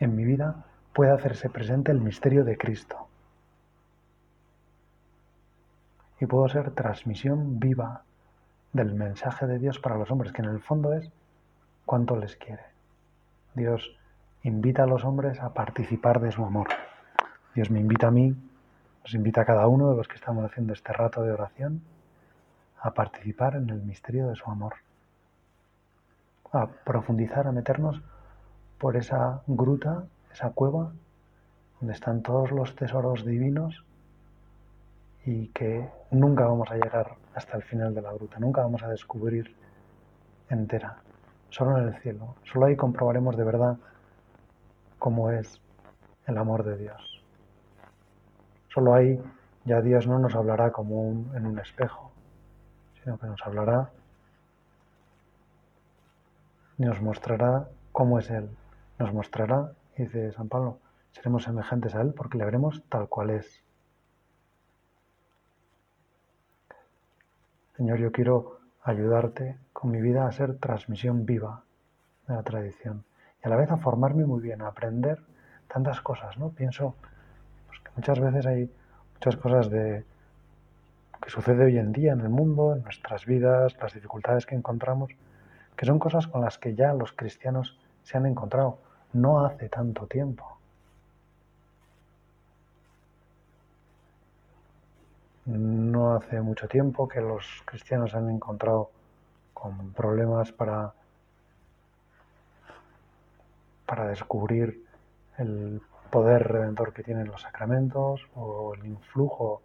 en 0.00 0.16
mi 0.16 0.24
vida 0.24 0.64
puede 0.94 1.10
hacerse 1.10 1.50
presente 1.50 1.92
el 1.92 2.00
misterio 2.00 2.44
de 2.44 2.56
Cristo. 2.56 3.06
Y 6.20 6.24
puedo 6.24 6.48
ser 6.48 6.70
transmisión 6.70 7.60
viva 7.60 8.02
del 8.72 8.94
mensaje 8.94 9.46
de 9.46 9.58
Dios 9.58 9.78
para 9.78 9.98
los 9.98 10.10
hombres, 10.10 10.32
que 10.32 10.40
en 10.40 10.48
el 10.48 10.60
fondo 10.60 10.94
es 10.94 11.10
cuánto 11.84 12.16
les 12.16 12.34
quiere. 12.36 12.77
Dios 13.54 13.96
invita 14.42 14.84
a 14.84 14.86
los 14.86 15.04
hombres 15.04 15.40
a 15.40 15.52
participar 15.52 16.20
de 16.20 16.32
su 16.32 16.44
amor. 16.44 16.68
Dios 17.54 17.70
me 17.70 17.80
invita 17.80 18.08
a 18.08 18.10
mí, 18.10 18.34
nos 19.02 19.14
invita 19.14 19.42
a 19.42 19.44
cada 19.44 19.66
uno 19.66 19.90
de 19.90 19.96
los 19.96 20.06
que 20.06 20.16
estamos 20.16 20.44
haciendo 20.44 20.72
este 20.72 20.92
rato 20.92 21.22
de 21.22 21.32
oración 21.32 21.82
a 22.80 22.92
participar 22.92 23.56
en 23.56 23.68
el 23.70 23.82
misterio 23.82 24.28
de 24.28 24.36
su 24.36 24.48
amor, 24.50 24.74
a 26.52 26.68
profundizar, 26.68 27.48
a 27.48 27.52
meternos 27.52 28.00
por 28.78 28.96
esa 28.96 29.42
gruta, 29.46 30.04
esa 30.32 30.50
cueva, 30.50 30.92
donde 31.80 31.94
están 31.94 32.22
todos 32.22 32.52
los 32.52 32.76
tesoros 32.76 33.24
divinos 33.24 33.84
y 35.24 35.48
que 35.48 35.88
nunca 36.10 36.46
vamos 36.46 36.70
a 36.70 36.74
llegar 36.74 37.16
hasta 37.34 37.56
el 37.56 37.62
final 37.62 37.94
de 37.94 38.02
la 38.02 38.12
gruta, 38.12 38.38
nunca 38.38 38.62
vamos 38.62 38.82
a 38.82 38.88
descubrir 38.88 39.56
entera 40.48 41.02
solo 41.50 41.78
en 41.78 41.88
el 41.88 42.00
cielo. 42.00 42.36
Solo 42.44 42.66
ahí 42.66 42.76
comprobaremos 42.76 43.36
de 43.36 43.44
verdad 43.44 43.76
cómo 44.98 45.30
es 45.30 45.60
el 46.26 46.38
amor 46.38 46.64
de 46.64 46.76
Dios. 46.76 47.22
Solo 48.68 48.94
ahí 48.94 49.20
ya 49.64 49.80
Dios 49.80 50.06
no 50.06 50.18
nos 50.18 50.34
hablará 50.34 50.72
como 50.72 51.02
en 51.34 51.46
un 51.46 51.58
espejo, 51.58 52.10
sino 53.02 53.18
que 53.18 53.26
nos 53.26 53.40
hablará 53.44 53.90
y 56.78 56.82
nos 56.84 57.00
mostrará 57.00 57.68
cómo 57.92 58.18
es 58.18 58.30
Él. 58.30 58.48
Nos 58.98 59.12
mostrará, 59.12 59.72
dice 59.96 60.32
San 60.32 60.48
Pablo, 60.48 60.78
seremos 61.12 61.44
semejantes 61.44 61.94
a 61.94 62.02
Él 62.02 62.14
porque 62.14 62.38
le 62.38 62.44
veremos 62.44 62.82
tal 62.88 63.08
cual 63.08 63.30
es. 63.30 63.62
Señor, 67.76 67.98
yo 67.98 68.10
quiero 68.10 68.57
ayudarte 68.90 69.56
con 69.72 69.90
mi 69.90 70.00
vida 70.00 70.26
a 70.26 70.32
ser 70.32 70.56
transmisión 70.58 71.26
viva 71.26 71.62
de 72.26 72.34
la 72.34 72.42
tradición 72.42 73.04
y 73.42 73.46
a 73.46 73.50
la 73.50 73.56
vez 73.56 73.70
a 73.70 73.76
formarme 73.76 74.24
muy 74.24 74.40
bien, 74.40 74.62
a 74.62 74.68
aprender 74.68 75.20
tantas 75.68 76.00
cosas, 76.00 76.38
¿no? 76.38 76.50
Pienso 76.50 76.94
pues, 77.66 77.80
que 77.80 77.90
muchas 77.96 78.20
veces 78.20 78.46
hay 78.46 78.70
muchas 79.14 79.36
cosas 79.36 79.70
de 79.70 80.04
que 81.22 81.30
sucede 81.30 81.64
hoy 81.64 81.78
en 81.78 81.92
día 81.92 82.12
en 82.12 82.20
el 82.20 82.28
mundo, 82.28 82.74
en 82.74 82.82
nuestras 82.82 83.26
vidas, 83.26 83.76
las 83.80 83.92
dificultades 83.92 84.46
que 84.46 84.54
encontramos, 84.54 85.10
que 85.76 85.86
son 85.86 85.98
cosas 85.98 86.26
con 86.26 86.40
las 86.40 86.58
que 86.58 86.74
ya 86.74 86.94
los 86.94 87.12
cristianos 87.12 87.78
se 88.02 88.16
han 88.16 88.26
encontrado 88.26 88.78
no 89.12 89.44
hace 89.44 89.68
tanto 89.68 90.06
tiempo. 90.06 90.57
No 95.48 96.14
hace 96.14 96.42
mucho 96.42 96.68
tiempo 96.68 97.08
que 97.08 97.22
los 97.22 97.62
cristianos 97.64 98.14
han 98.14 98.28
encontrado 98.28 98.90
con 99.54 99.94
problemas 99.94 100.52
para, 100.52 100.92
para 103.86 104.08
descubrir 104.08 104.84
el 105.38 105.80
poder 106.10 106.48
redentor 106.48 106.92
que 106.92 107.02
tienen 107.02 107.28
los 107.28 107.40
sacramentos 107.40 108.28
o 108.34 108.74
el 108.74 108.84
influjo 108.84 109.62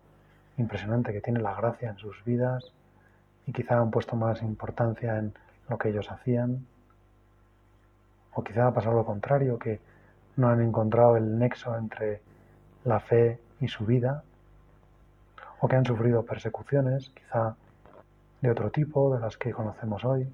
impresionante 0.57 1.11
que 1.11 1.19
tiene 1.19 1.41
la 1.41 1.53
gracia 1.53 1.89
en 1.89 1.97
sus 1.97 2.23
vidas 2.23 2.71
y 3.45 3.51
quizá 3.51 3.77
han 3.77 3.91
puesto 3.91 4.15
más 4.15 4.41
importancia 4.41 5.17
en 5.17 5.33
lo 5.67 5.77
que 5.77 5.89
ellos 5.89 6.09
hacían. 6.09 6.65
O 8.35 8.41
quizá 8.41 8.67
ha 8.67 8.73
pasado 8.73 8.95
lo 8.95 9.05
contrario, 9.05 9.59
que 9.59 9.81
no 10.37 10.47
han 10.47 10.61
encontrado 10.61 11.17
el 11.17 11.37
nexo 11.37 11.77
entre 11.77 12.21
la 12.85 13.01
fe 13.01 13.37
y 13.59 13.67
su 13.67 13.85
vida 13.85 14.23
o 15.63 15.67
que 15.69 15.77
han 15.77 15.85
sufrido 15.85 16.25
persecuciones, 16.25 17.09
quizá 17.15 17.55
de 18.41 18.51
otro 18.51 18.69
tipo, 18.69 19.15
de 19.15 19.21
las 19.21 19.37
que 19.37 19.53
conocemos 19.53 20.03
hoy, 20.03 20.27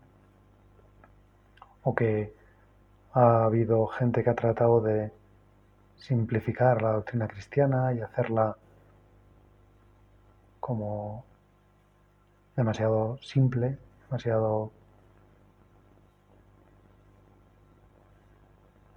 o 1.84 1.94
que 1.94 2.34
ha 3.14 3.44
habido 3.44 3.86
gente 3.86 4.24
que 4.24 4.32
ha 4.32 4.34
tratado 4.34 4.82
de 4.82 5.12
simplificar 5.98 6.82
la 6.82 6.94
doctrina 6.94 7.28
cristiana 7.28 7.94
y 7.94 8.02
hacerla 8.02 8.58
como 10.60 11.24
demasiado 12.56 13.20
simple, 13.22 13.78
demasiado 14.08 14.72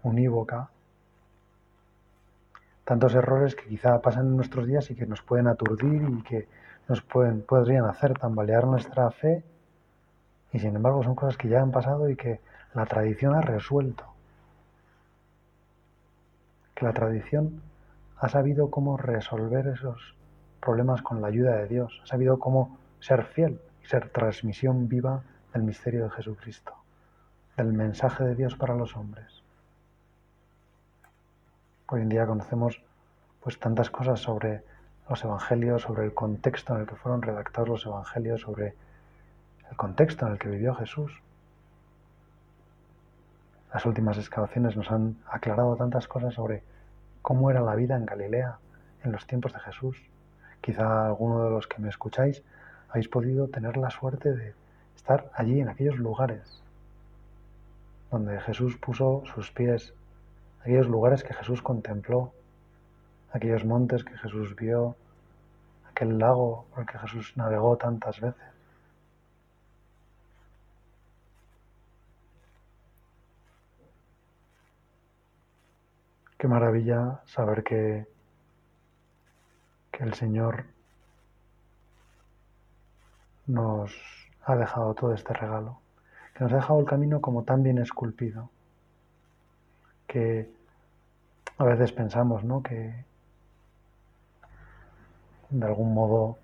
unívoca, 0.03 0.71
tantos 2.85 3.15
errores 3.15 3.55
que 3.55 3.69
quizá 3.69 4.01
pasan 4.01 4.27
en 4.27 4.37
nuestros 4.37 4.67
días 4.67 4.91
y 4.91 4.95
que 4.95 5.07
nos 5.07 5.23
pueden 5.23 5.47
aturdir 5.47 6.03
y 6.03 6.23
que 6.23 6.49
nos 6.89 7.03
pueden, 7.03 7.43
podrían 7.43 7.85
hacer 7.85 8.19
tambalear 8.19 8.67
nuestra 8.67 9.11
fe 9.11 9.45
y 10.53 10.59
sin 10.59 10.77
embargo 10.77 11.03
son 11.03 11.15
cosas 11.15 11.37
que 11.37 11.49
ya 11.49 11.63
han 11.63 11.71
pasado 11.71 12.09
y 12.11 12.17
que 12.17 12.41
la 12.75 12.87
tradición 12.87 13.35
ha 13.35 13.41
resuelto. 13.41 14.05
Que 16.75 16.85
la 16.85 16.93
tradición 16.93 17.63
ha 18.19 18.29
sabido 18.29 18.71
cómo 18.71 18.97
resolver 18.97 19.67
esos 19.69 20.15
problemas 20.61 21.03
con 21.03 21.21
la 21.21 21.29
ayuda 21.29 21.57
de 21.57 21.69
Dios, 21.69 22.01
ha 22.05 22.07
sabido 22.07 22.39
cómo 22.39 22.79
ser 23.01 23.25
fiel 23.25 23.61
y 23.83 23.87
ser 23.87 24.11
transmisión 24.11 24.89
viva 24.89 25.23
del 25.53 25.65
misterio 25.65 26.05
de 26.05 26.11
Jesucristo, 26.11 26.75
del 27.57 27.73
mensaje 27.73 28.25
de 28.25 28.35
Dios 28.35 28.55
para 28.57 28.75
los 28.75 28.97
hombres. 28.97 29.42
Hoy 31.95 32.01
en 32.01 32.09
día 32.09 32.27
conocemos 32.27 32.83
pues 33.43 33.61
tantas 33.61 33.91
cosas 33.91 34.19
sobre 34.19 34.63
los 35.11 35.23
evangelios, 35.25 35.83
sobre 35.83 36.07
el 36.07 36.15
contexto 36.15 36.75
en 36.75 36.81
el 36.81 36.87
que 36.87 36.97
fueron 36.97 37.21
redactados 37.21 37.69
los 37.69 37.85
evangelios, 37.85 38.41
sobre 38.41 38.75
el 39.71 39.77
contexto 39.77 40.25
en 40.25 40.33
el 40.33 40.39
que 40.39 40.49
vivió 40.49 40.75
Jesús. 40.75 41.13
Las 43.75 43.85
últimas 43.85 44.17
excavaciones 44.17 44.75
nos 44.75 44.91
han 44.91 45.19
aclarado 45.27 45.77
tantas 45.77 46.09
cosas 46.09 46.33
sobre 46.33 46.63
cómo 47.21 47.51
era 47.51 47.61
la 47.61 47.75
vida 47.75 47.95
en 47.95 48.07
Galilea 48.07 48.57
en 49.05 49.13
los 49.13 49.27
tiempos 49.27 49.53
de 49.53 49.61
Jesús. 49.61 49.99
Quizá 50.63 51.05
alguno 51.05 51.45
de 51.45 51.51
los 51.51 51.67
que 51.67 51.83
me 51.83 51.91
escucháis 51.91 52.43
habéis 52.89 53.09
podido 53.11 53.49
tener 53.49 53.77
la 53.77 53.91
suerte 53.91 54.33
de 54.33 54.55
estar 54.97 55.31
allí 55.35 55.61
en 55.61 55.69
aquellos 55.69 55.99
lugares 55.99 56.63
donde 58.11 58.41
Jesús 58.41 58.79
puso 58.79 59.25
sus 59.35 59.51
pies 59.51 59.93
aquellos 60.63 60.87
lugares 60.87 61.25
que 61.25 61.35
Jesús 61.35 61.61
contempló, 61.61 62.33
aquellos 63.33 63.65
montes 63.65 64.05
que 64.05 64.17
Jesús 64.17 64.55
vio, 64.55 64.97
aquel 65.91 66.19
lago 66.19 66.67
por 66.71 66.81
el 66.81 66.87
que 66.87 66.99
Jesús 66.99 67.37
navegó 67.37 67.77
tantas 67.77 68.21
veces. 68.21 68.43
Qué 76.39 76.47
maravilla 76.47 77.21
saber 77.27 77.65
que, 77.65 78.07
que 79.91 80.05
el 80.05 80.15
Señor 80.15 80.65
nos 83.47 83.93
ha 84.45 84.55
dejado 84.55 84.95
todo 84.95 85.13
este 85.13 85.33
regalo, 85.35 85.81
que 86.35 86.45
nos 86.45 86.53
ha 86.53 86.57
dejado 86.57 86.79
el 86.79 86.87
camino 86.87 87.21
como 87.21 87.43
tan 87.43 87.65
bien 87.65 87.79
esculpido 87.79 88.51
que 90.13 90.47
a 91.57 91.65
veces 91.65 91.91
pensamos, 91.93 92.45
¿no? 92.45 92.63
Que 92.63 92.93
de 95.49 95.67
algún 95.67 95.95
modo 95.95 96.37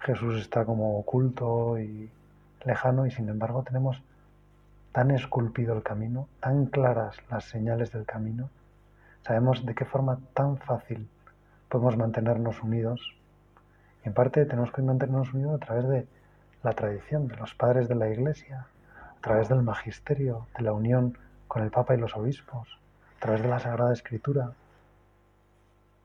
Jesús 0.00 0.40
está 0.40 0.64
como 0.64 0.98
oculto 0.98 1.78
y 1.78 2.10
lejano 2.64 3.04
y 3.06 3.10
sin 3.10 3.28
embargo 3.28 3.62
tenemos 3.62 4.02
tan 4.92 5.10
esculpido 5.10 5.74
el 5.74 5.82
camino, 5.82 6.28
tan 6.40 6.66
claras 6.66 7.16
las 7.30 7.44
señales 7.44 7.92
del 7.92 8.06
camino, 8.06 8.48
sabemos 9.22 9.66
de 9.66 9.74
qué 9.74 9.84
forma 9.84 10.18
tan 10.32 10.56
fácil 10.56 11.08
podemos 11.68 11.98
mantenernos 11.98 12.62
unidos 12.62 13.00
y 14.02 14.08
en 14.08 14.14
parte 14.14 14.46
tenemos 14.46 14.72
que 14.72 14.80
mantenernos 14.80 15.34
unidos 15.34 15.56
a 15.56 15.66
través 15.66 15.88
de 15.88 16.06
la 16.62 16.72
tradición 16.72 17.28
de 17.28 17.36
los 17.36 17.54
padres 17.54 17.86
de 17.88 17.96
la 17.96 18.08
Iglesia, 18.08 18.66
a 19.18 19.20
través 19.20 19.50
del 19.50 19.62
magisterio, 19.62 20.46
de 20.56 20.62
la 20.64 20.72
unión 20.72 21.18
con 21.54 21.62
el 21.62 21.70
Papa 21.70 21.94
y 21.94 21.98
los 21.98 22.16
obispos, 22.16 22.66
a 23.16 23.20
través 23.20 23.42
de 23.42 23.48
la 23.48 23.60
Sagrada 23.60 23.92
Escritura, 23.92 24.54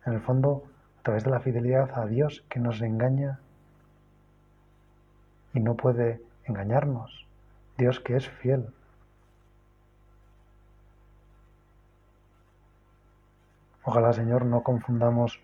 en 0.06 0.14
el 0.14 0.22
fondo, 0.22 0.64
a 1.00 1.02
través 1.02 1.24
de 1.24 1.32
la 1.32 1.40
fidelidad 1.40 1.90
a 1.98 2.06
Dios 2.06 2.44
que 2.50 2.60
nos 2.60 2.80
engaña 2.82 3.40
y 5.56 5.60
no 5.60 5.74
puede 5.74 6.22
engañarnos, 6.46 7.26
Dios 7.80 8.00
que 8.00 8.18
es 8.18 8.30
fiel. 8.30 8.68
Ojalá, 13.86 14.14
Señor, 14.14 14.46
no 14.46 14.62
confundamos 14.62 15.40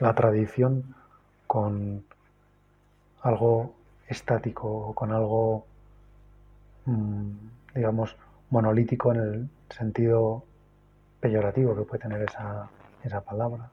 la 0.00 0.14
tradición 0.14 0.94
con 1.46 2.02
algo 3.20 3.74
estático, 4.08 4.94
con 4.94 5.12
algo, 5.12 5.66
mm, 6.86 7.30
digamos, 7.74 8.16
monolítico 8.50 9.12
en 9.12 9.20
el 9.20 9.48
sentido 9.70 10.44
peyorativo 11.20 11.74
que 11.74 11.82
puede 11.82 12.02
tener 12.02 12.22
esa, 12.22 12.68
esa 13.02 13.20
palabra. 13.22 13.70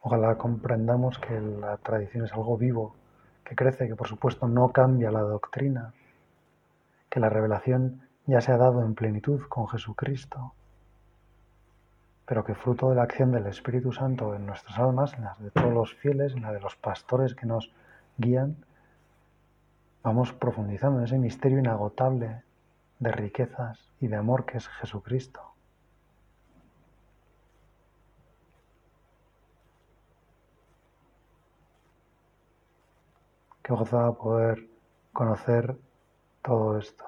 Ojalá 0.00 0.36
comprendamos 0.36 1.18
que 1.18 1.40
la 1.40 1.76
tradición 1.76 2.24
es 2.24 2.32
algo 2.32 2.56
vivo, 2.58 2.96
que 3.44 3.54
crece, 3.54 3.86
que 3.86 3.96
por 3.96 4.08
supuesto 4.08 4.48
no 4.48 4.72
cambia 4.72 5.10
la 5.10 5.20
doctrina, 5.20 5.94
que 7.08 7.20
la 7.20 7.28
revelación 7.28 8.02
ya 8.26 8.40
se 8.40 8.52
ha 8.52 8.56
dado 8.56 8.82
en 8.82 8.94
plenitud 8.94 9.42
con 9.48 9.68
Jesucristo, 9.68 10.54
pero 12.26 12.44
que 12.44 12.54
fruto 12.54 12.90
de 12.90 12.96
la 12.96 13.02
acción 13.02 13.32
del 13.32 13.46
Espíritu 13.46 13.92
Santo 13.92 14.34
en 14.34 14.46
nuestras 14.46 14.78
almas, 14.78 15.14
en 15.14 15.24
las 15.24 15.40
de 15.42 15.50
todos 15.50 15.72
los 15.72 15.94
fieles, 15.94 16.34
en 16.34 16.42
la 16.42 16.52
de 16.52 16.60
los 16.60 16.76
pastores 16.76 17.34
que 17.34 17.46
nos 17.46 17.72
guían, 18.16 18.56
vamos 20.02 20.32
profundizando 20.32 20.98
en 20.98 21.04
ese 21.04 21.18
misterio 21.18 21.58
inagotable 21.58 22.42
de 22.98 23.12
riquezas 23.12 23.90
y 24.00 24.08
de 24.08 24.16
amor 24.16 24.44
que 24.44 24.58
es 24.58 24.68
Jesucristo. 24.68 25.40
Qué 33.62 33.72
gozada 33.72 34.12
poder 34.12 34.68
conocer 35.12 35.76
todo 36.42 36.78
esto. 36.78 37.04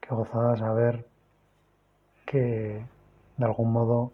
Qué 0.00 0.14
gozada 0.14 0.56
saber 0.56 1.06
que 2.24 2.86
de 3.36 3.44
algún 3.44 3.72
modo 3.72 4.12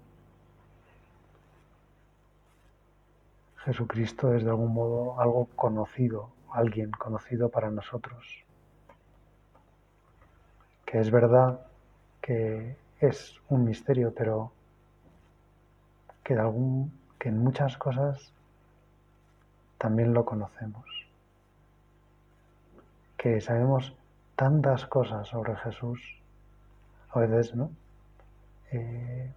Jesucristo 3.65 4.35
es 4.35 4.45
de 4.45 4.51
algún 4.51 4.75
modo 4.75 5.19
algo 5.21 5.47
conocido, 5.57 6.31
alguien 6.53 6.91
conocido 6.91 7.49
para 7.49 7.71
nosotros. 7.71 8.45
Que 10.85 11.01
es 11.01 11.11
verdad 11.11 11.67
que 12.21 12.77
es 13.01 13.41
un 13.49 13.65
misterio, 13.65 14.13
pero 14.15 14.53
que, 16.23 16.35
de 16.35 16.41
algún, 16.41 16.93
que 17.19 17.31
en 17.31 17.39
muchas 17.39 17.79
cosas 17.79 18.35
también 19.79 20.13
lo 20.13 20.27
conocemos. 20.27 20.85
Que 23.17 23.41
sabemos 23.41 23.97
tantas 24.37 24.87
cosas 24.87 25.29
sobre 25.29 25.57
Jesús, 25.57 26.01
a 27.11 27.21
veces, 27.21 27.55
¿no? 27.55 27.71
Eh, 28.73 29.33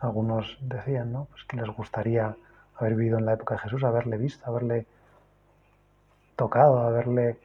algunos 0.00 0.56
decían, 0.62 1.12
¿no? 1.12 1.26
Pues 1.26 1.44
que 1.44 1.56
les 1.58 1.68
gustaría 1.68 2.34
haber 2.82 2.96
vivido 2.96 3.18
en 3.18 3.26
la 3.26 3.34
época 3.34 3.54
de 3.54 3.60
Jesús, 3.60 3.84
haberle 3.84 4.18
visto, 4.18 4.44
haberle 4.46 4.86
tocado, 6.36 6.80
haberle 6.80 7.38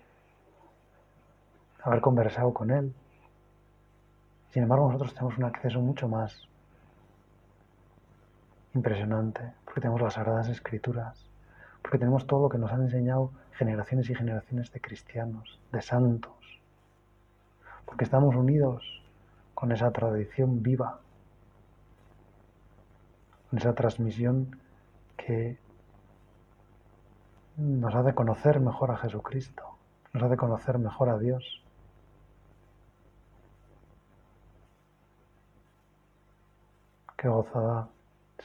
haber 1.84 2.02
conversado 2.02 2.54
con 2.54 2.72
él. 2.72 2.94
Sin 4.52 4.64
embargo, 4.64 4.88
nosotros 4.88 5.14
tenemos 5.14 5.38
un 5.38 5.44
acceso 5.46 5.80
mucho 5.80 6.08
más 6.08 6.48
impresionante, 8.74 9.54
porque 9.64 9.82
tenemos 9.82 10.02
las 10.02 10.16
sagradas 10.16 10.50
escrituras, 10.50 11.30
porque 11.82 12.00
tenemos 12.00 12.26
todo 12.26 12.44
lo 12.44 12.50
que 12.50 12.58
nos 12.58 12.72
han 12.72 12.82
enseñado 12.82 13.32
generaciones 13.54 14.10
y 14.10 14.16
generaciones 14.16 14.72
de 14.72 14.82
cristianos, 14.82 15.60
de 15.72 15.82
santos, 15.82 16.62
porque 17.86 18.04
estamos 18.04 18.36
unidos 18.36 19.04
con 19.54 19.72
esa 19.72 19.92
tradición 19.92 20.64
viva, 20.64 21.00
con 23.50 23.60
esa 23.60 23.74
transmisión 23.74 24.56
que 25.18 25.58
nos 27.58 27.94
hace 27.96 28.14
conocer 28.14 28.60
mejor 28.60 28.92
a 28.92 28.98
Jesucristo, 28.98 29.64
nos 30.14 30.24
hace 30.24 30.38
conocer 30.38 30.78
mejor 30.78 31.10
a 31.10 31.18
Dios. 31.18 31.64
Qué 37.18 37.28
gozada, 37.28 37.90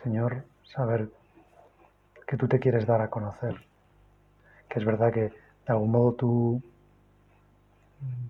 Señor, 0.03 0.45
saber 0.65 1.11
que 2.27 2.39
tú 2.39 2.49
te 2.49 2.59
quieres 2.59 2.87
dar 2.87 3.03
a 3.03 3.11
conocer, 3.11 3.67
que 4.69 4.79
es 4.79 4.85
verdad 4.87 5.13
que 5.13 5.21
de 5.21 5.33
algún 5.67 5.91
modo 5.91 6.13
tú 6.15 6.63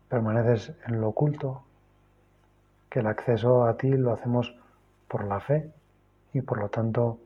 permaneces 0.09 0.73
en 0.87 1.01
lo 1.01 1.11
oculto, 1.11 1.63
que 2.91 2.99
el 2.99 3.07
acceso 3.07 3.65
a 3.65 3.77
ti 3.77 3.89
lo 3.89 4.13
hacemos 4.13 4.55
por 5.07 5.25
la 5.25 5.41
fe 5.41 5.73
y 6.33 6.41
por 6.43 6.59
lo 6.59 6.69
tanto 6.69 7.19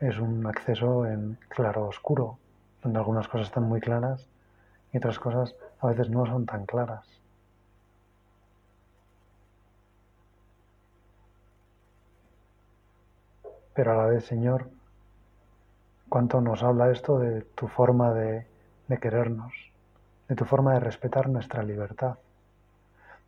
es 0.00 0.18
un 0.18 0.46
acceso 0.46 1.06
en 1.06 1.38
claro 1.48 1.86
oscuro, 1.88 2.38
donde 2.82 2.98
algunas 2.98 3.28
cosas 3.28 3.48
están 3.48 3.64
muy 3.64 3.80
claras 3.80 4.26
y 4.92 4.98
otras 4.98 5.18
cosas 5.18 5.54
a 5.80 5.88
veces 5.88 6.10
no 6.10 6.26
son 6.26 6.46
tan 6.46 6.66
claras. 6.66 7.06
Pero 13.74 13.92
a 13.92 13.96
la 13.96 14.06
vez, 14.06 14.24
Señor, 14.24 14.68
cuánto 16.08 16.40
nos 16.40 16.62
habla 16.62 16.90
esto 16.90 17.18
de 17.18 17.42
tu 17.42 17.68
forma 17.68 18.12
de, 18.12 18.46
de 18.88 18.98
querernos, 18.98 19.52
de 20.28 20.34
tu 20.34 20.44
forma 20.44 20.74
de 20.74 20.80
respetar 20.80 21.28
nuestra 21.28 21.62
libertad, 21.62 22.18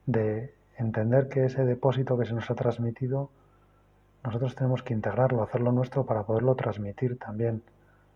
de 0.07 0.53
entender 0.77 1.29
que 1.29 1.45
ese 1.45 1.65
depósito 1.65 2.19
que 2.19 2.27
se 2.27 2.33
nos 2.33 2.51
ha 2.51 2.55
transmitido, 2.55 3.31
nosotros 4.25 4.55
tenemos 4.55 4.83
que 4.83 4.95
integrarlo, 4.95 5.43
hacerlo 5.43 5.73
nuestro 5.73 6.05
para 6.05 6.25
poderlo 6.25 6.55
transmitir 6.55 7.19
también 7.19 7.63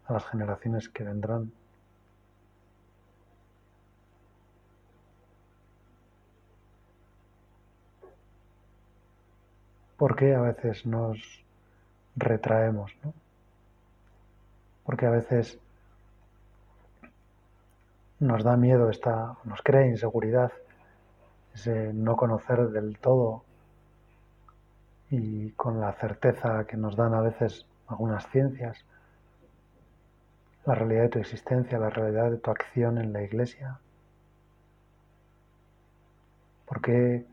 a 0.06 0.12
las 0.12 0.24
generaciones 0.26 0.88
que 0.88 1.04
vendrán. 1.04 1.52
¿Por 9.96 10.16
qué 10.16 10.34
a 10.34 10.40
veces 10.40 10.84
nos 10.84 11.18
retraemos? 12.16 12.94
¿no? 13.02 13.14
Porque 14.84 15.06
a 15.06 15.10
veces 15.10 15.58
nos 18.20 18.44
da 18.44 18.56
miedo, 18.56 18.90
esta, 18.90 19.36
nos 19.44 19.62
crea 19.62 19.86
inseguridad, 19.86 20.52
ese 21.54 21.92
no 21.94 22.16
conocer 22.16 22.68
del 22.68 22.98
todo 22.98 23.43
y 25.16 25.50
con 25.52 25.80
la 25.80 25.92
certeza 25.92 26.66
que 26.66 26.76
nos 26.76 26.96
dan 26.96 27.14
a 27.14 27.20
veces 27.20 27.66
algunas 27.86 28.26
ciencias, 28.30 28.84
la 30.66 30.74
realidad 30.74 31.02
de 31.02 31.08
tu 31.10 31.18
existencia, 31.20 31.78
la 31.78 31.90
realidad 31.90 32.30
de 32.30 32.38
tu 32.38 32.50
acción 32.50 32.98
en 32.98 33.12
la 33.12 33.22
iglesia. 33.22 33.78
¿Por 36.66 36.80
qué 36.80 37.24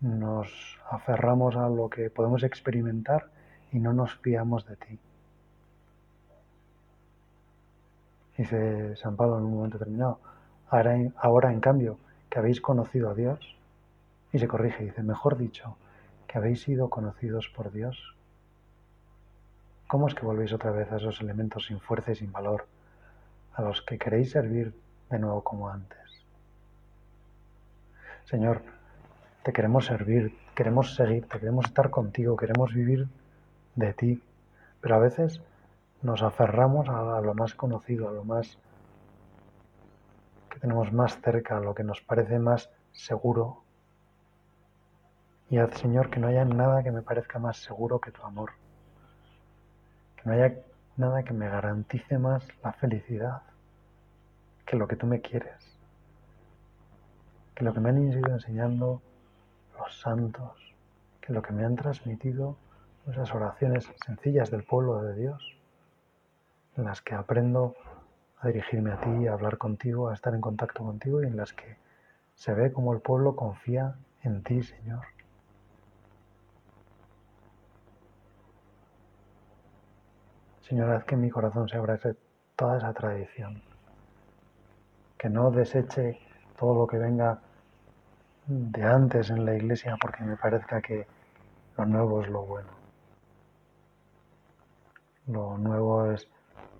nos 0.00 0.78
aferramos 0.90 1.56
a 1.56 1.68
lo 1.68 1.88
que 1.88 2.10
podemos 2.10 2.42
experimentar 2.42 3.30
y 3.70 3.78
no 3.78 3.94
nos 3.94 4.14
fiamos 4.18 4.66
de 4.66 4.76
ti? 4.76 4.98
Dice 8.36 8.96
San 8.96 9.16
Pablo 9.16 9.38
en 9.38 9.44
un 9.44 9.54
momento 9.54 9.78
determinado, 9.78 10.18
ahora, 10.68 10.98
ahora 11.16 11.52
en 11.52 11.60
cambio 11.60 11.98
que 12.28 12.38
habéis 12.38 12.60
conocido 12.60 13.10
a 13.10 13.14
Dios, 13.14 13.56
y 14.32 14.38
se 14.38 14.48
corrige, 14.48 14.84
dice, 14.84 15.02
mejor 15.02 15.36
dicho, 15.36 15.76
que 16.26 16.38
habéis 16.38 16.62
sido 16.62 16.88
conocidos 16.88 17.48
por 17.54 17.70
Dios, 17.70 18.16
¿cómo 19.86 20.08
es 20.08 20.14
que 20.14 20.24
volvéis 20.24 20.52
otra 20.52 20.70
vez 20.70 20.90
a 20.90 20.96
esos 20.96 21.20
elementos 21.20 21.66
sin 21.66 21.80
fuerza 21.80 22.12
y 22.12 22.16
sin 22.16 22.32
valor, 22.32 22.66
a 23.54 23.62
los 23.62 23.82
que 23.82 23.98
queréis 23.98 24.30
servir 24.30 24.74
de 25.10 25.18
nuevo 25.18 25.44
como 25.44 25.68
antes? 25.68 25.98
Señor, 28.24 28.62
te 29.42 29.52
queremos 29.52 29.86
servir, 29.86 30.38
queremos 30.54 30.94
seguir, 30.94 31.26
te 31.26 31.38
queremos 31.38 31.66
estar 31.66 31.90
contigo, 31.90 32.36
queremos 32.36 32.72
vivir 32.72 33.08
de 33.74 33.92
ti, 33.92 34.22
pero 34.80 34.94
a 34.94 34.98
veces 34.98 35.42
nos 36.00 36.22
aferramos 36.22 36.88
a, 36.88 37.20
lo 37.20 37.34
más 37.34 37.54
conocido, 37.54 38.08
a 38.08 38.12
lo 38.12 38.24
más 38.24 38.58
que 40.48 40.60
tenemos 40.60 40.92
más 40.92 41.20
cerca, 41.20 41.56
a 41.56 41.60
lo 41.60 41.74
que 41.74 41.84
nos 41.84 42.00
parece 42.00 42.38
más 42.38 42.70
seguro. 42.92 43.61
Y 45.52 45.58
haz, 45.58 45.74
Señor, 45.74 46.08
que 46.08 46.18
no 46.18 46.28
haya 46.28 46.46
nada 46.46 46.82
que 46.82 46.90
me 46.90 47.02
parezca 47.02 47.38
más 47.38 47.58
seguro 47.58 48.00
que 48.00 48.10
tu 48.10 48.22
amor. 48.22 48.52
Que 50.16 50.22
no 50.24 50.32
haya 50.32 50.54
nada 50.96 51.24
que 51.24 51.34
me 51.34 51.46
garantice 51.46 52.16
más 52.16 52.48
la 52.64 52.72
felicidad 52.72 53.42
que 54.64 54.76
lo 54.76 54.88
que 54.88 54.96
tú 54.96 55.06
me 55.06 55.20
quieres. 55.20 55.78
Que 57.54 57.64
lo 57.64 57.74
que 57.74 57.80
me 57.80 57.90
han 57.90 57.98
ido 57.98 58.30
enseñando 58.30 59.02
los 59.78 60.00
santos, 60.00 60.56
que 61.20 61.34
lo 61.34 61.42
que 61.42 61.52
me 61.52 61.66
han 61.66 61.76
transmitido 61.76 62.56
esas 63.10 63.34
oraciones 63.34 63.92
sencillas 64.06 64.50
del 64.50 64.64
pueblo 64.64 65.02
de 65.02 65.14
Dios 65.16 65.58
en 66.78 66.84
las 66.84 67.02
que 67.02 67.14
aprendo 67.14 67.76
a 68.38 68.46
dirigirme 68.46 68.92
a 68.92 69.00
ti, 69.00 69.26
a 69.26 69.34
hablar 69.34 69.58
contigo, 69.58 70.08
a 70.08 70.14
estar 70.14 70.34
en 70.34 70.40
contacto 70.40 70.82
contigo 70.82 71.22
y 71.22 71.26
en 71.26 71.36
las 71.36 71.52
que 71.52 71.76
se 72.36 72.54
ve 72.54 72.72
como 72.72 72.94
el 72.94 73.00
pueblo 73.00 73.36
confía 73.36 73.96
en 74.22 74.42
ti, 74.42 74.62
Señor. 74.62 75.04
Señor, 80.72 80.88
haz 80.88 81.04
que 81.04 81.16
mi 81.16 81.28
corazón 81.28 81.68
se 81.68 81.76
abrace 81.76 82.16
toda 82.56 82.78
esa 82.78 82.94
tradición, 82.94 83.60
que 85.18 85.28
no 85.28 85.50
deseche 85.50 86.18
todo 86.58 86.74
lo 86.74 86.86
que 86.86 86.96
venga 86.96 87.40
de 88.46 88.82
antes 88.82 89.28
en 89.28 89.44
la 89.44 89.54
iglesia 89.54 89.98
porque 90.00 90.24
me 90.24 90.34
parezca 90.38 90.80
que 90.80 91.06
lo 91.76 91.84
nuevo 91.84 92.22
es 92.22 92.30
lo 92.30 92.46
bueno. 92.46 92.70
Lo 95.26 95.58
nuevo 95.58 96.10
es 96.10 96.26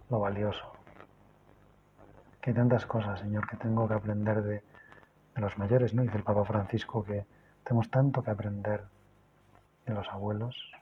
lo 0.08 0.20
valioso. 0.20 0.72
Que 2.40 2.48
hay 2.48 2.56
tantas 2.56 2.86
cosas, 2.86 3.20
Señor, 3.20 3.46
que 3.46 3.58
tengo 3.58 3.86
que 3.86 3.92
aprender 3.92 4.42
de, 4.42 4.62
los 5.36 5.58
mayores, 5.58 5.92
¿no? 5.92 6.00
Dice 6.00 6.16
el 6.16 6.24
Papa 6.24 6.46
Francisco 6.46 7.04
que 7.04 7.26
tenemos 7.62 7.90
tanto 7.90 8.22
que 8.22 8.30
aprender 8.30 8.84
de 9.84 9.92
los 9.92 10.08
abuelos. 10.08 10.72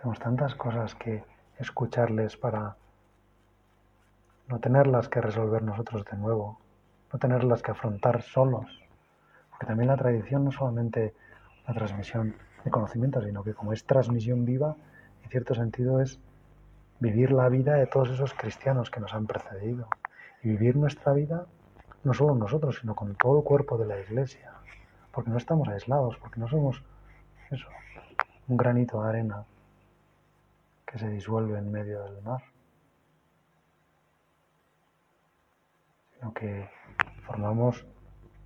Tenemos 0.00 0.18
tantas 0.18 0.54
cosas 0.54 0.94
que 0.94 1.22
escucharles 1.58 2.34
para 2.38 2.74
no 4.48 4.58
tenerlas 4.58 5.10
que 5.10 5.20
resolver 5.20 5.62
nosotros 5.62 6.06
de 6.10 6.16
nuevo, 6.16 6.58
no 7.12 7.18
tenerlas 7.18 7.60
que 7.60 7.72
afrontar 7.72 8.22
solos. 8.22 8.64
Porque 9.50 9.66
también 9.66 9.88
la 9.88 9.98
tradición 9.98 10.46
no 10.46 10.52
solamente 10.52 11.12
la 11.68 11.74
transmisión 11.74 12.34
de 12.64 12.70
conocimiento, 12.70 13.20
sino 13.20 13.44
que 13.44 13.52
como 13.52 13.74
es 13.74 13.84
transmisión 13.84 14.46
viva, 14.46 14.74
en 15.22 15.28
cierto 15.28 15.54
sentido 15.54 16.00
es 16.00 16.18
vivir 16.98 17.30
la 17.30 17.50
vida 17.50 17.74
de 17.74 17.86
todos 17.86 18.08
esos 18.08 18.32
cristianos 18.32 18.90
que 18.90 19.00
nos 19.00 19.12
han 19.12 19.26
precedido. 19.26 19.86
Y 20.42 20.48
vivir 20.48 20.76
nuestra 20.76 21.12
vida 21.12 21.44
no 22.04 22.14
solo 22.14 22.34
nosotros, 22.34 22.78
sino 22.80 22.94
con 22.94 23.16
todo 23.16 23.40
el 23.40 23.44
cuerpo 23.44 23.76
de 23.76 23.84
la 23.84 24.00
iglesia, 24.00 24.50
porque 25.12 25.28
no 25.28 25.36
estamos 25.36 25.68
aislados, 25.68 26.16
porque 26.16 26.40
no 26.40 26.48
somos 26.48 26.82
eso, 27.50 27.68
un 28.48 28.56
granito 28.56 29.02
de 29.02 29.08
arena 29.10 29.44
que 30.90 30.98
se 30.98 31.08
disuelve 31.08 31.58
en 31.58 31.70
medio 31.70 32.02
del 32.04 32.22
mar, 32.22 32.42
sino 36.14 36.34
que 36.34 36.68
formamos 37.26 37.86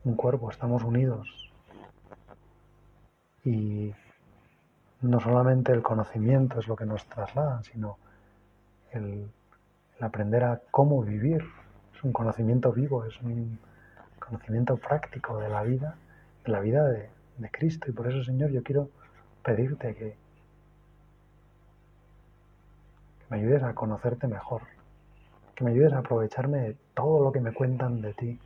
un 0.05 0.15
cuerpo, 0.15 0.51
estamos 0.51 0.85
unidos 0.85 1.53
y 3.45 3.95
no 5.01 5.21
solamente 5.21 5.73
el 5.73 5.83
conocimiento 5.83 6.59
es 6.59 6.67
lo 6.67 6.77
que 6.77 6.87
nos 6.87 7.07
traslada, 7.07 7.63
sino 7.63 7.99
el, 8.93 9.31
aprender 10.01 10.45
a 10.45 10.61
cómo 10.71 11.03
vivir. 11.03 11.45
Es 11.95 12.03
un 12.03 12.13
conocimiento 12.13 12.73
vivo, 12.73 13.05
es 13.05 13.21
un 13.21 13.59
conocimiento 14.19 14.77
práctico 14.77 15.39
de 15.39 15.49
la 15.49 15.63
vida, 15.63 15.97
de 16.45 16.53
la 16.53 16.61
vida 16.61 16.85
de, 16.89 17.11
Cristo. 17.51 17.91
Y 17.91 17.93
por 17.93 18.07
eso, 18.07 18.25
Señor, 18.25 18.51
yo 18.51 18.63
quiero 18.63 18.89
pedirte 19.43 19.95
que, 19.95 20.17
que 23.21 23.24
me 23.35 23.41
ayudes 23.41 23.65
a 23.65 23.75
conocerte 23.75 24.29
mejor, 24.29 24.63
que 25.57 25.65
me 25.65 25.73
ayudes 25.73 25.93
a 25.93 25.99
aprovecharme 25.99 26.59
de 26.59 26.77
todo 26.95 27.21
lo 27.25 27.33
que 27.33 27.41
me 27.41 27.53
cuentan 27.53 28.01
de 28.01 28.15
ti. 28.15 28.39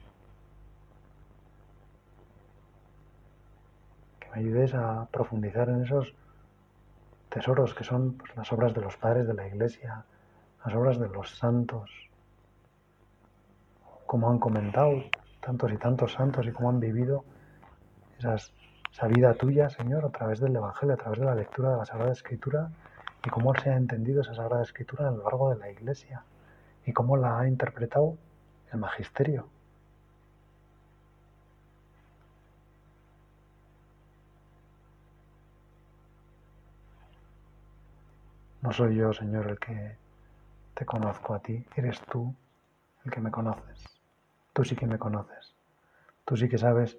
Que 4.18 4.31
me 4.31 4.38
ayudes 4.38 4.72
a 4.72 5.07
profundizar 5.12 5.68
en 5.68 5.83
esos 5.83 6.14
tesoros 7.29 7.74
que 7.74 7.85
son 7.85 8.14
pues, 8.14 8.35
las 8.35 8.51
obras 8.51 8.72
de 8.72 8.81
los 8.81 8.96
padres 8.96 9.27
de 9.27 9.35
la 9.35 9.46
Iglesia, 9.46 10.05
las 10.64 10.74
obras 10.74 10.98
de 10.98 11.11
los 11.11 11.37
santos, 11.37 11.90
como 14.07 14.31
han 14.31 14.38
comentado 14.38 15.03
tantos 15.40 15.70
y 15.70 15.77
tantos 15.77 16.14
santos 16.14 16.46
y 16.46 16.53
cómo 16.53 16.70
han 16.70 16.81
vivido 16.81 17.24
esa 18.18 19.07
vida 19.07 19.35
tuya, 19.35 19.68
Señor, 19.68 20.07
a 20.07 20.09
través 20.09 20.40
del 20.40 20.57
Evangelio, 20.57 20.94
a 20.94 20.96
través 20.96 21.18
de 21.18 21.27
la 21.27 21.35
lectura 21.35 21.72
de 21.72 21.77
la 21.77 21.85
Sagrada 21.85 22.12
Escritura 22.12 22.70
y 23.24 23.31
cómo 23.31 23.54
se 23.54 23.70
ha 23.70 23.76
entendido 23.76 24.22
esa 24.22 24.35
Sagrada 24.35 24.62
Escritura 24.62 25.09
a 25.09 25.11
lo 25.11 25.24
largo 25.24 25.50
de 25.50 25.59
la 25.59 25.70
Iglesia 25.70 26.22
y 26.87 26.92
cómo 26.92 27.16
la 27.16 27.38
ha 27.38 27.48
interpretado 27.48 28.16
el 28.72 28.78
Magisterio. 28.78 29.48
No 38.62 38.72
soy 38.72 38.96
yo, 38.96 39.12
Señor, 39.12 39.48
el 39.48 39.59
que 39.59 39.96
te 40.74 40.85
conozco 40.85 41.35
a 41.35 41.40
ti, 41.40 41.64
eres 41.76 42.00
tú 42.11 42.35
el 43.04 43.11
que 43.11 43.20
me 43.20 43.31
conoces. 43.31 43.85
Tú 44.52 44.64
sí 44.64 44.76
que 44.76 44.87
me 44.87 44.98
conoces. 44.98 45.54
Tú 46.24 46.37
sí 46.37 46.48
que 46.48 46.59
sabes 46.59 46.98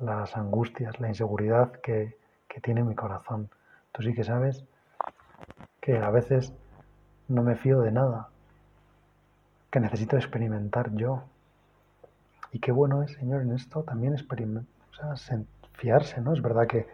las 0.00 0.36
angustias, 0.36 0.98
la 0.98 1.08
inseguridad 1.08 1.72
que, 1.80 2.16
que 2.48 2.60
tiene 2.60 2.82
mi 2.82 2.94
corazón. 2.94 3.50
Tú 3.92 4.02
sí 4.02 4.14
que 4.14 4.24
sabes 4.24 4.64
que 5.82 5.98
a 5.98 6.10
veces 6.10 6.54
no 7.26 7.42
me 7.42 7.56
fío 7.56 7.80
de 7.80 7.90
nada. 7.90 8.28
que 9.70 9.80
necesito 9.80 10.16
experimentar 10.16 10.94
yo. 10.94 11.24
Y 12.52 12.58
qué 12.58 12.70
bueno 12.72 13.02
es, 13.02 13.12
Señor, 13.12 13.40
en 13.40 13.52
esto 13.52 13.82
también 13.82 14.14
o 14.14 14.94
sea, 14.94 15.40
fiarse, 15.72 16.20
¿no? 16.20 16.34
Es 16.34 16.42
verdad 16.42 16.66
que 16.66 16.86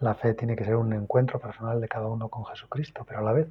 la 0.00 0.14
fe 0.14 0.34
tiene 0.34 0.56
que 0.56 0.64
ser 0.64 0.76
un 0.76 0.92
encuentro 0.92 1.40
personal 1.40 1.80
de 1.80 1.88
cada 1.88 2.06
uno 2.06 2.28
con 2.28 2.44
Jesucristo, 2.44 3.04
pero 3.08 3.20
a 3.20 3.22
la 3.22 3.32
vez, 3.32 3.48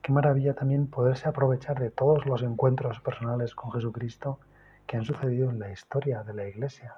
qué 0.00 0.10
maravilla 0.10 0.54
también 0.54 0.86
poderse 0.86 1.28
aprovechar 1.28 1.78
de 1.78 1.90
todos 1.90 2.24
los 2.24 2.42
encuentros 2.42 2.98
personales 3.00 3.54
con 3.54 3.70
Jesucristo 3.72 4.40
que 4.86 4.96
han 4.96 5.04
sucedido 5.04 5.50
en 5.50 5.58
la 5.58 5.70
historia 5.70 6.22
de 6.24 6.32
la 6.32 6.48
Iglesia. 6.48 6.96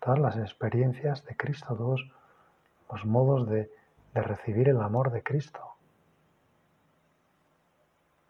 Todas 0.00 0.18
las 0.18 0.36
experiencias 0.36 1.24
de 1.24 1.36
Cristo, 1.36 1.76
todos 1.76 2.10
los 2.90 3.06
modos 3.06 3.48
de, 3.48 3.70
de 4.14 4.22
recibir 4.22 4.68
el 4.68 4.80
amor 4.80 5.10
de 5.10 5.22
Cristo. 5.22 5.60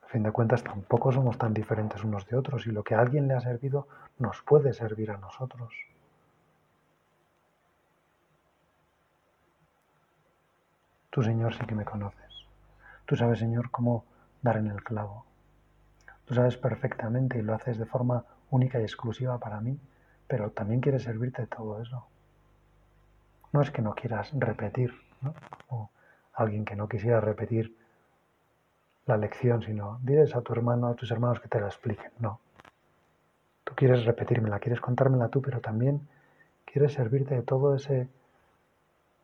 A 0.02 0.06
fin 0.06 0.22
de 0.22 0.32
cuentas, 0.32 0.62
tampoco 0.62 1.10
somos 1.10 1.38
tan 1.38 1.54
diferentes 1.54 2.04
unos 2.04 2.26
de 2.26 2.36
otros 2.36 2.66
y 2.66 2.70
lo 2.70 2.84
que 2.84 2.94
a 2.94 3.00
alguien 3.00 3.28
le 3.28 3.34
ha 3.34 3.40
servido 3.40 3.88
nos 4.18 4.42
puede 4.42 4.72
servir 4.72 5.10
a 5.10 5.16
nosotros. 5.16 5.72
Tú, 11.10 11.22
Señor, 11.22 11.54
sí 11.54 11.64
que 11.66 11.74
me 11.74 11.84
conoces. 11.84 12.46
Tú 13.04 13.16
sabes, 13.16 13.38
Señor, 13.38 13.70
cómo 13.70 14.04
dar 14.40 14.56
en 14.56 14.68
el 14.68 14.82
clavo. 14.82 15.26
Tú 16.24 16.34
sabes 16.34 16.56
perfectamente 16.56 17.38
y 17.38 17.42
lo 17.42 17.54
haces 17.54 17.78
de 17.78 17.84
forma 17.84 18.24
única 18.50 18.80
y 18.80 18.82
exclusiva 18.82 19.38
para 19.38 19.60
mí, 19.60 19.78
pero 20.26 20.50
también 20.50 20.80
quieres 20.80 21.02
servirte 21.02 21.42
de 21.42 21.48
todo 21.48 21.82
eso. 21.82 22.06
No 23.52 23.60
es 23.60 23.70
que 23.70 23.82
no 23.82 23.94
quieras 23.94 24.30
repetir, 24.32 24.94
¿no? 25.22 25.34
O 25.68 25.90
alguien 26.34 26.64
que 26.64 26.76
no 26.76 26.88
quisiera 26.88 27.20
repetir 27.20 27.76
la 29.06 29.16
lección, 29.16 29.62
sino 29.62 29.98
diles 30.02 30.34
a 30.36 30.42
tu 30.42 30.52
hermano, 30.52 30.88
a 30.88 30.94
tus 30.94 31.10
hermanos 31.10 31.40
que 31.40 31.48
te 31.48 31.60
la 31.60 31.66
expliquen. 31.66 32.12
No. 32.18 32.40
Tú 33.64 33.74
quieres 33.74 34.04
repetírmela, 34.04 34.58
quieres 34.58 34.80
contármela 34.80 35.28
tú, 35.28 35.42
pero 35.42 35.60
también 35.60 36.08
quieres 36.64 36.94
servirte 36.94 37.34
de 37.34 37.42
todo 37.42 37.74
ese 37.74 38.08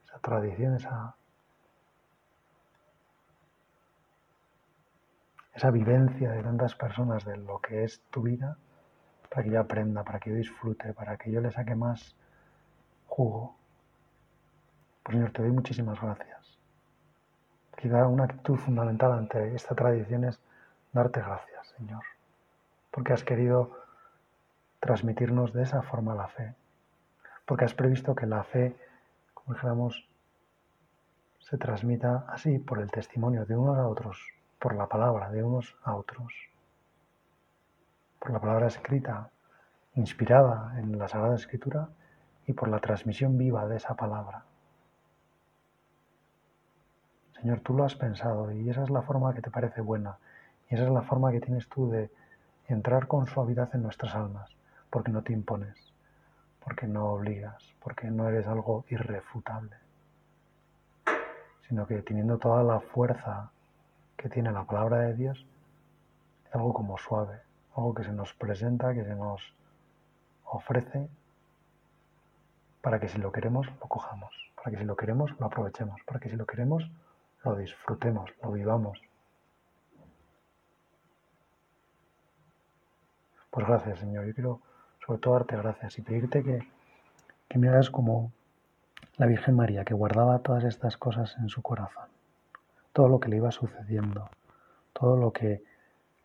esa 0.05 0.19
tradición, 0.21 0.75
esa 0.75 1.15
esa 5.55 5.71
vivencia 5.73 6.31
de 6.31 6.43
tantas 6.43 6.77
personas 6.77 7.25
de 7.25 7.37
lo 7.37 7.59
que 7.59 7.83
es 7.83 8.01
tu 8.11 8.23
vida, 8.23 8.57
para 9.29 9.43
que 9.43 9.51
yo 9.51 9.61
aprenda, 9.61 10.05
para 10.05 10.21
que 10.21 10.31
yo 10.31 10.37
disfrute, 10.37 10.95
para 10.95 11.17
que 11.17 11.33
yo 11.33 11.41
le 11.41 11.51
saque 11.51 11.75
más 11.75 12.15
jugo. 13.09 13.58
Señor, 15.09 15.31
te 15.33 15.41
doy 15.41 15.53
muchísimas 15.53 15.99
gracias. 16.01 16.59
Quizá 17.81 18.07
una 18.07 18.25
actitud 18.25 18.57
fundamental 18.57 19.13
ante 19.13 19.55
esta 19.55 19.75
tradición 19.75 20.25
es 20.25 20.39
darte 20.93 21.21
gracias, 21.21 21.69
Señor, 21.79 22.03
porque 22.91 23.15
has 23.15 23.25
querido 23.25 23.71
transmitirnos 24.81 25.55
de 25.55 25.63
esa 25.63 25.81
forma 25.81 26.15
la 26.15 26.29
fe, 26.29 26.55
porque 27.47 27.65
has 27.65 27.73
previsto 27.73 28.15
que 28.15 28.27
la 28.27 28.45
fe, 28.45 28.77
como 29.33 29.55
dijéramos, 29.55 30.07
se 31.39 31.57
transmita 31.57 32.27
así 32.29 32.59
por 32.59 32.79
el 32.79 32.91
testimonio 32.91 33.47
de 33.47 33.57
unos 33.57 33.79
a 33.79 33.89
otros, 33.89 34.21
por 34.59 34.75
la 34.75 34.89
palabra 34.89 35.31
de 35.31 35.43
unos 35.43 35.75
a 35.85 35.95
otros, 35.95 36.35
por 38.19 38.31
la 38.31 38.41
palabra 38.41 38.67
escrita, 38.67 39.31
inspirada 39.95 40.79
en 40.79 40.99
la 40.99 41.09
Sagrada 41.09 41.37
Escritura 41.37 41.89
y 42.47 42.53
por 42.53 42.69
la 42.69 42.81
transmisión 42.81 43.39
viva 43.39 43.67
de 43.67 43.77
esa 43.77 43.97
palabra. 43.97 44.45
Señor, 47.41 47.61
tú 47.61 47.75
lo 47.75 47.85
has 47.85 47.95
pensado 47.95 48.51
y 48.51 48.69
esa 48.69 48.83
es 48.83 48.91
la 48.91 49.03
forma 49.03 49.33
que 49.33 49.43
te 49.43 49.51
parece 49.51 49.81
buena. 49.81 50.19
Y 50.69 50.75
esa 50.75 50.85
es 50.85 50.91
la 50.91 51.03
forma 51.03 51.31
que 51.31 51.41
tienes 51.41 51.69
tú 51.69 51.89
de 51.89 52.11
entrar 52.67 53.07
con 53.07 53.27
suavidad 53.27 53.75
en 53.75 53.83
nuestras 53.83 54.15
almas, 54.15 54.51
porque 54.91 55.13
no 55.13 55.23
te 55.23 55.33
impones, 55.33 55.95
porque 56.65 56.87
no 56.87 57.07
obligas, 57.07 57.75
porque 57.81 58.11
no 58.11 58.29
eres 58.29 58.47
algo 58.47 58.85
irrefutable, 58.89 59.77
sino 61.69 61.87
que 61.87 62.03
teniendo 62.03 62.39
toda 62.39 62.63
la 62.65 62.81
fuerza 62.81 63.51
que 64.17 64.29
tiene 64.29 64.51
la 64.51 64.65
palabra 64.65 64.99
de 64.99 65.15
Dios, 65.15 65.47
algo 66.53 66.75
como 66.75 66.99
suave, 66.99 67.41
algo 67.77 67.95
que 67.95 68.05
se 68.05 68.13
nos 68.13 68.35
presenta, 68.35 68.93
que 68.93 69.05
se 69.05 69.15
nos 69.15 69.41
ofrece, 70.45 71.09
para 72.83 72.99
que 72.99 73.09
si 73.09 73.19
lo 73.19 73.31
queremos, 73.31 73.67
lo 73.81 73.89
cojamos, 73.89 74.35
para 74.57 74.71
que 74.71 74.79
si 74.79 74.85
lo 74.85 74.97
queremos, 74.97 75.31
lo 75.39 75.47
aprovechemos, 75.47 76.01
para 76.05 76.21
que 76.21 76.29
si 76.29 76.37
lo 76.37 76.47
queremos, 76.47 76.91
lo 77.45 77.57
disfrutemos, 77.57 78.31
lo 78.43 78.53
vivamos. 78.53 79.01
Pues 83.51 83.67
gracias, 83.67 83.99
Señor. 83.99 84.27
Yo 84.27 84.35
quiero 84.35 84.61
sobre 85.07 85.21
todo 85.21 85.35
darte 85.35 85.57
gracias 85.57 85.99
y 85.99 86.03
pedirte 86.03 86.43
que, 86.43 86.69
que 87.49 87.59
me 87.59 87.69
hagas 87.69 87.91
como 87.91 88.33
la 89.17 89.27
Virgen 89.27 89.57
María, 89.57 89.85
que 89.85 89.95
guardaba 89.95 90.41
todas 90.41 90.65
estas 90.65 90.97
cosas 90.97 91.37
en 91.39 91.49
su 91.49 91.63
corazón 91.63 92.09
todo 92.99 93.07
lo 93.09 93.21
que 93.21 93.29
le 93.29 93.37
iba 93.37 93.53
sucediendo, 93.53 94.29
todo 94.93 95.17
lo 95.17 95.33
que 95.33 95.63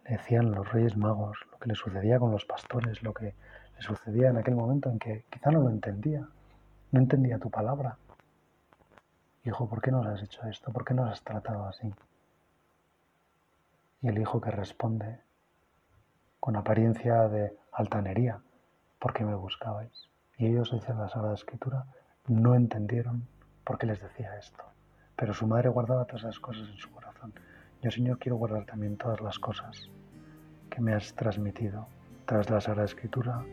le 0.06 0.18
decían 0.18 0.50
los 0.50 0.72
reyes 0.72 0.98
magos, 0.98 1.38
lo 1.52 1.60
que 1.60 1.70
le 1.70 1.76
sucedía 1.76 2.18
con 2.18 2.32
los 2.32 2.46
pastores, 2.46 3.04
lo 3.04 3.14
que 3.14 3.26
le 3.76 3.82
sucedía 3.82 4.30
en 4.30 4.38
aquel 4.38 4.56
momento 4.56 4.90
en 4.90 4.98
que 4.98 5.24
quizá 5.30 5.52
no 5.52 5.62
lo 5.62 5.70
entendía, 5.70 6.28
no 6.92 7.00
entendía 7.00 7.38
tu 7.38 7.52
palabra. 7.52 7.98
Hijo, 9.46 9.68
¿por 9.68 9.82
qué 9.82 9.92
nos 9.92 10.06
has 10.06 10.24
hecho 10.24 10.42
esto? 10.48 10.72
¿Por 10.72 10.86
qué 10.86 10.94
nos 10.94 11.12
has 11.12 11.22
tratado 11.22 11.66
así? 11.66 11.94
Y 14.02 14.08
el 14.08 14.18
hijo 14.18 14.40
que 14.40 14.52
responde 14.52 15.20
con 16.40 16.56
apariencia 16.56 17.28
de 17.28 17.58
altanería, 17.74 18.40
¿por 19.00 19.14
qué 19.14 19.26
me 19.26 19.36
buscabais? 19.36 20.10
Y 20.38 20.48
ellos, 20.48 20.72
dice 20.72 20.94
la 20.94 21.10
Sagrada 21.10 21.36
Escritura, 21.36 21.86
no 22.28 22.56
entendieron 22.56 23.28
por 23.66 23.78
qué 23.78 23.86
les 23.86 24.02
decía 24.02 24.38
esto. 24.38 24.64
Pero 25.18 25.34
su 25.34 25.46
madre 25.46 25.70
guardaba 25.70 26.06
todas 26.06 26.24
esas 26.24 26.40
cosas 26.40 26.70
en 26.70 26.78
su 26.78 26.90
corazón. 26.92 27.34
Yo, 27.82 27.92
Señor, 27.92 28.20
quiero 28.20 28.38
guardar 28.38 28.66
también 28.66 28.98
todas 28.98 29.20
las 29.20 29.40
cosas 29.40 29.90
que 30.70 30.80
me 30.80 30.94
has 30.94 31.14
transmitido 31.16 31.88
de 32.28 32.50
la 32.50 32.62
Sagrada 32.62 32.86
Escritura, 32.86 33.44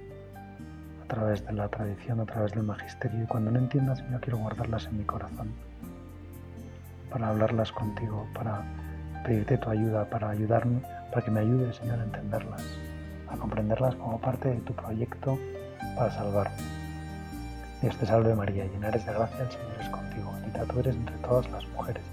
a 1.11 1.15
través 1.15 1.45
de 1.45 1.53
la 1.53 1.67
tradición, 1.67 2.21
a 2.21 2.25
través 2.25 2.53
del 2.53 2.63
magisterio. 2.63 3.25
Y 3.25 3.27
cuando 3.27 3.51
no 3.51 3.59
entiendas, 3.59 3.99
Señor, 3.99 4.21
quiero 4.21 4.39
guardarlas 4.39 4.87
en 4.87 4.99
mi 4.99 5.05
corazón 5.05 5.49
para 7.11 7.31
hablarlas 7.31 7.73
contigo, 7.73 8.29
para 8.33 8.63
pedirte 9.25 9.59
tu 9.59 9.71
ayuda, 9.71 10.09
para 10.09 10.31
ayudarme, 10.31 10.81
para 11.11 11.25
que 11.25 11.33
me 11.33 11.41
ayudes, 11.41 11.75
Señor, 11.77 11.99
a 11.99 12.05
entenderlas, 12.05 12.63
a 13.29 13.37
comprenderlas 13.37 13.97
como 13.97 14.21
parte 14.21 14.51
de 14.51 14.61
tu 14.61 14.73
proyecto 14.73 15.37
para 15.97 16.13
salvarme. 16.13 16.57
Dios 17.83 17.97
te 17.97 18.07
salve 18.07 18.33
María, 18.37 18.67
llena 18.67 18.89
eres 18.89 19.05
de 19.05 19.13
gracia, 19.13 19.43
el 19.43 19.51
Señor 19.51 19.81
es 19.81 19.89
contigo, 19.89 20.33
bendita 20.35 20.65
tú 20.67 20.79
eres 20.79 20.95
entre 20.95 21.17
todas 21.17 21.51
las 21.51 21.67
mujeres, 21.71 22.05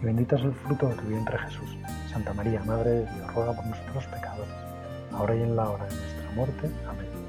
y 0.00 0.04
bendito 0.04 0.34
es 0.34 0.42
el 0.42 0.52
fruto 0.52 0.88
de 0.88 0.96
tu 0.96 1.02
vientre 1.02 1.38
Jesús. 1.38 1.78
Santa 2.10 2.34
María, 2.34 2.60
Madre 2.64 2.90
de 2.90 3.06
Dios, 3.06 3.34
ruega 3.34 3.52
por 3.52 3.66
nosotros 3.66 4.04
pecadores, 4.06 4.54
ahora 5.12 5.36
y 5.36 5.42
en 5.42 5.54
la 5.54 5.70
hora 5.70 5.84
de 5.84 5.94
nuestra 5.94 6.30
muerte. 6.34 6.70
Amén. 6.88 7.21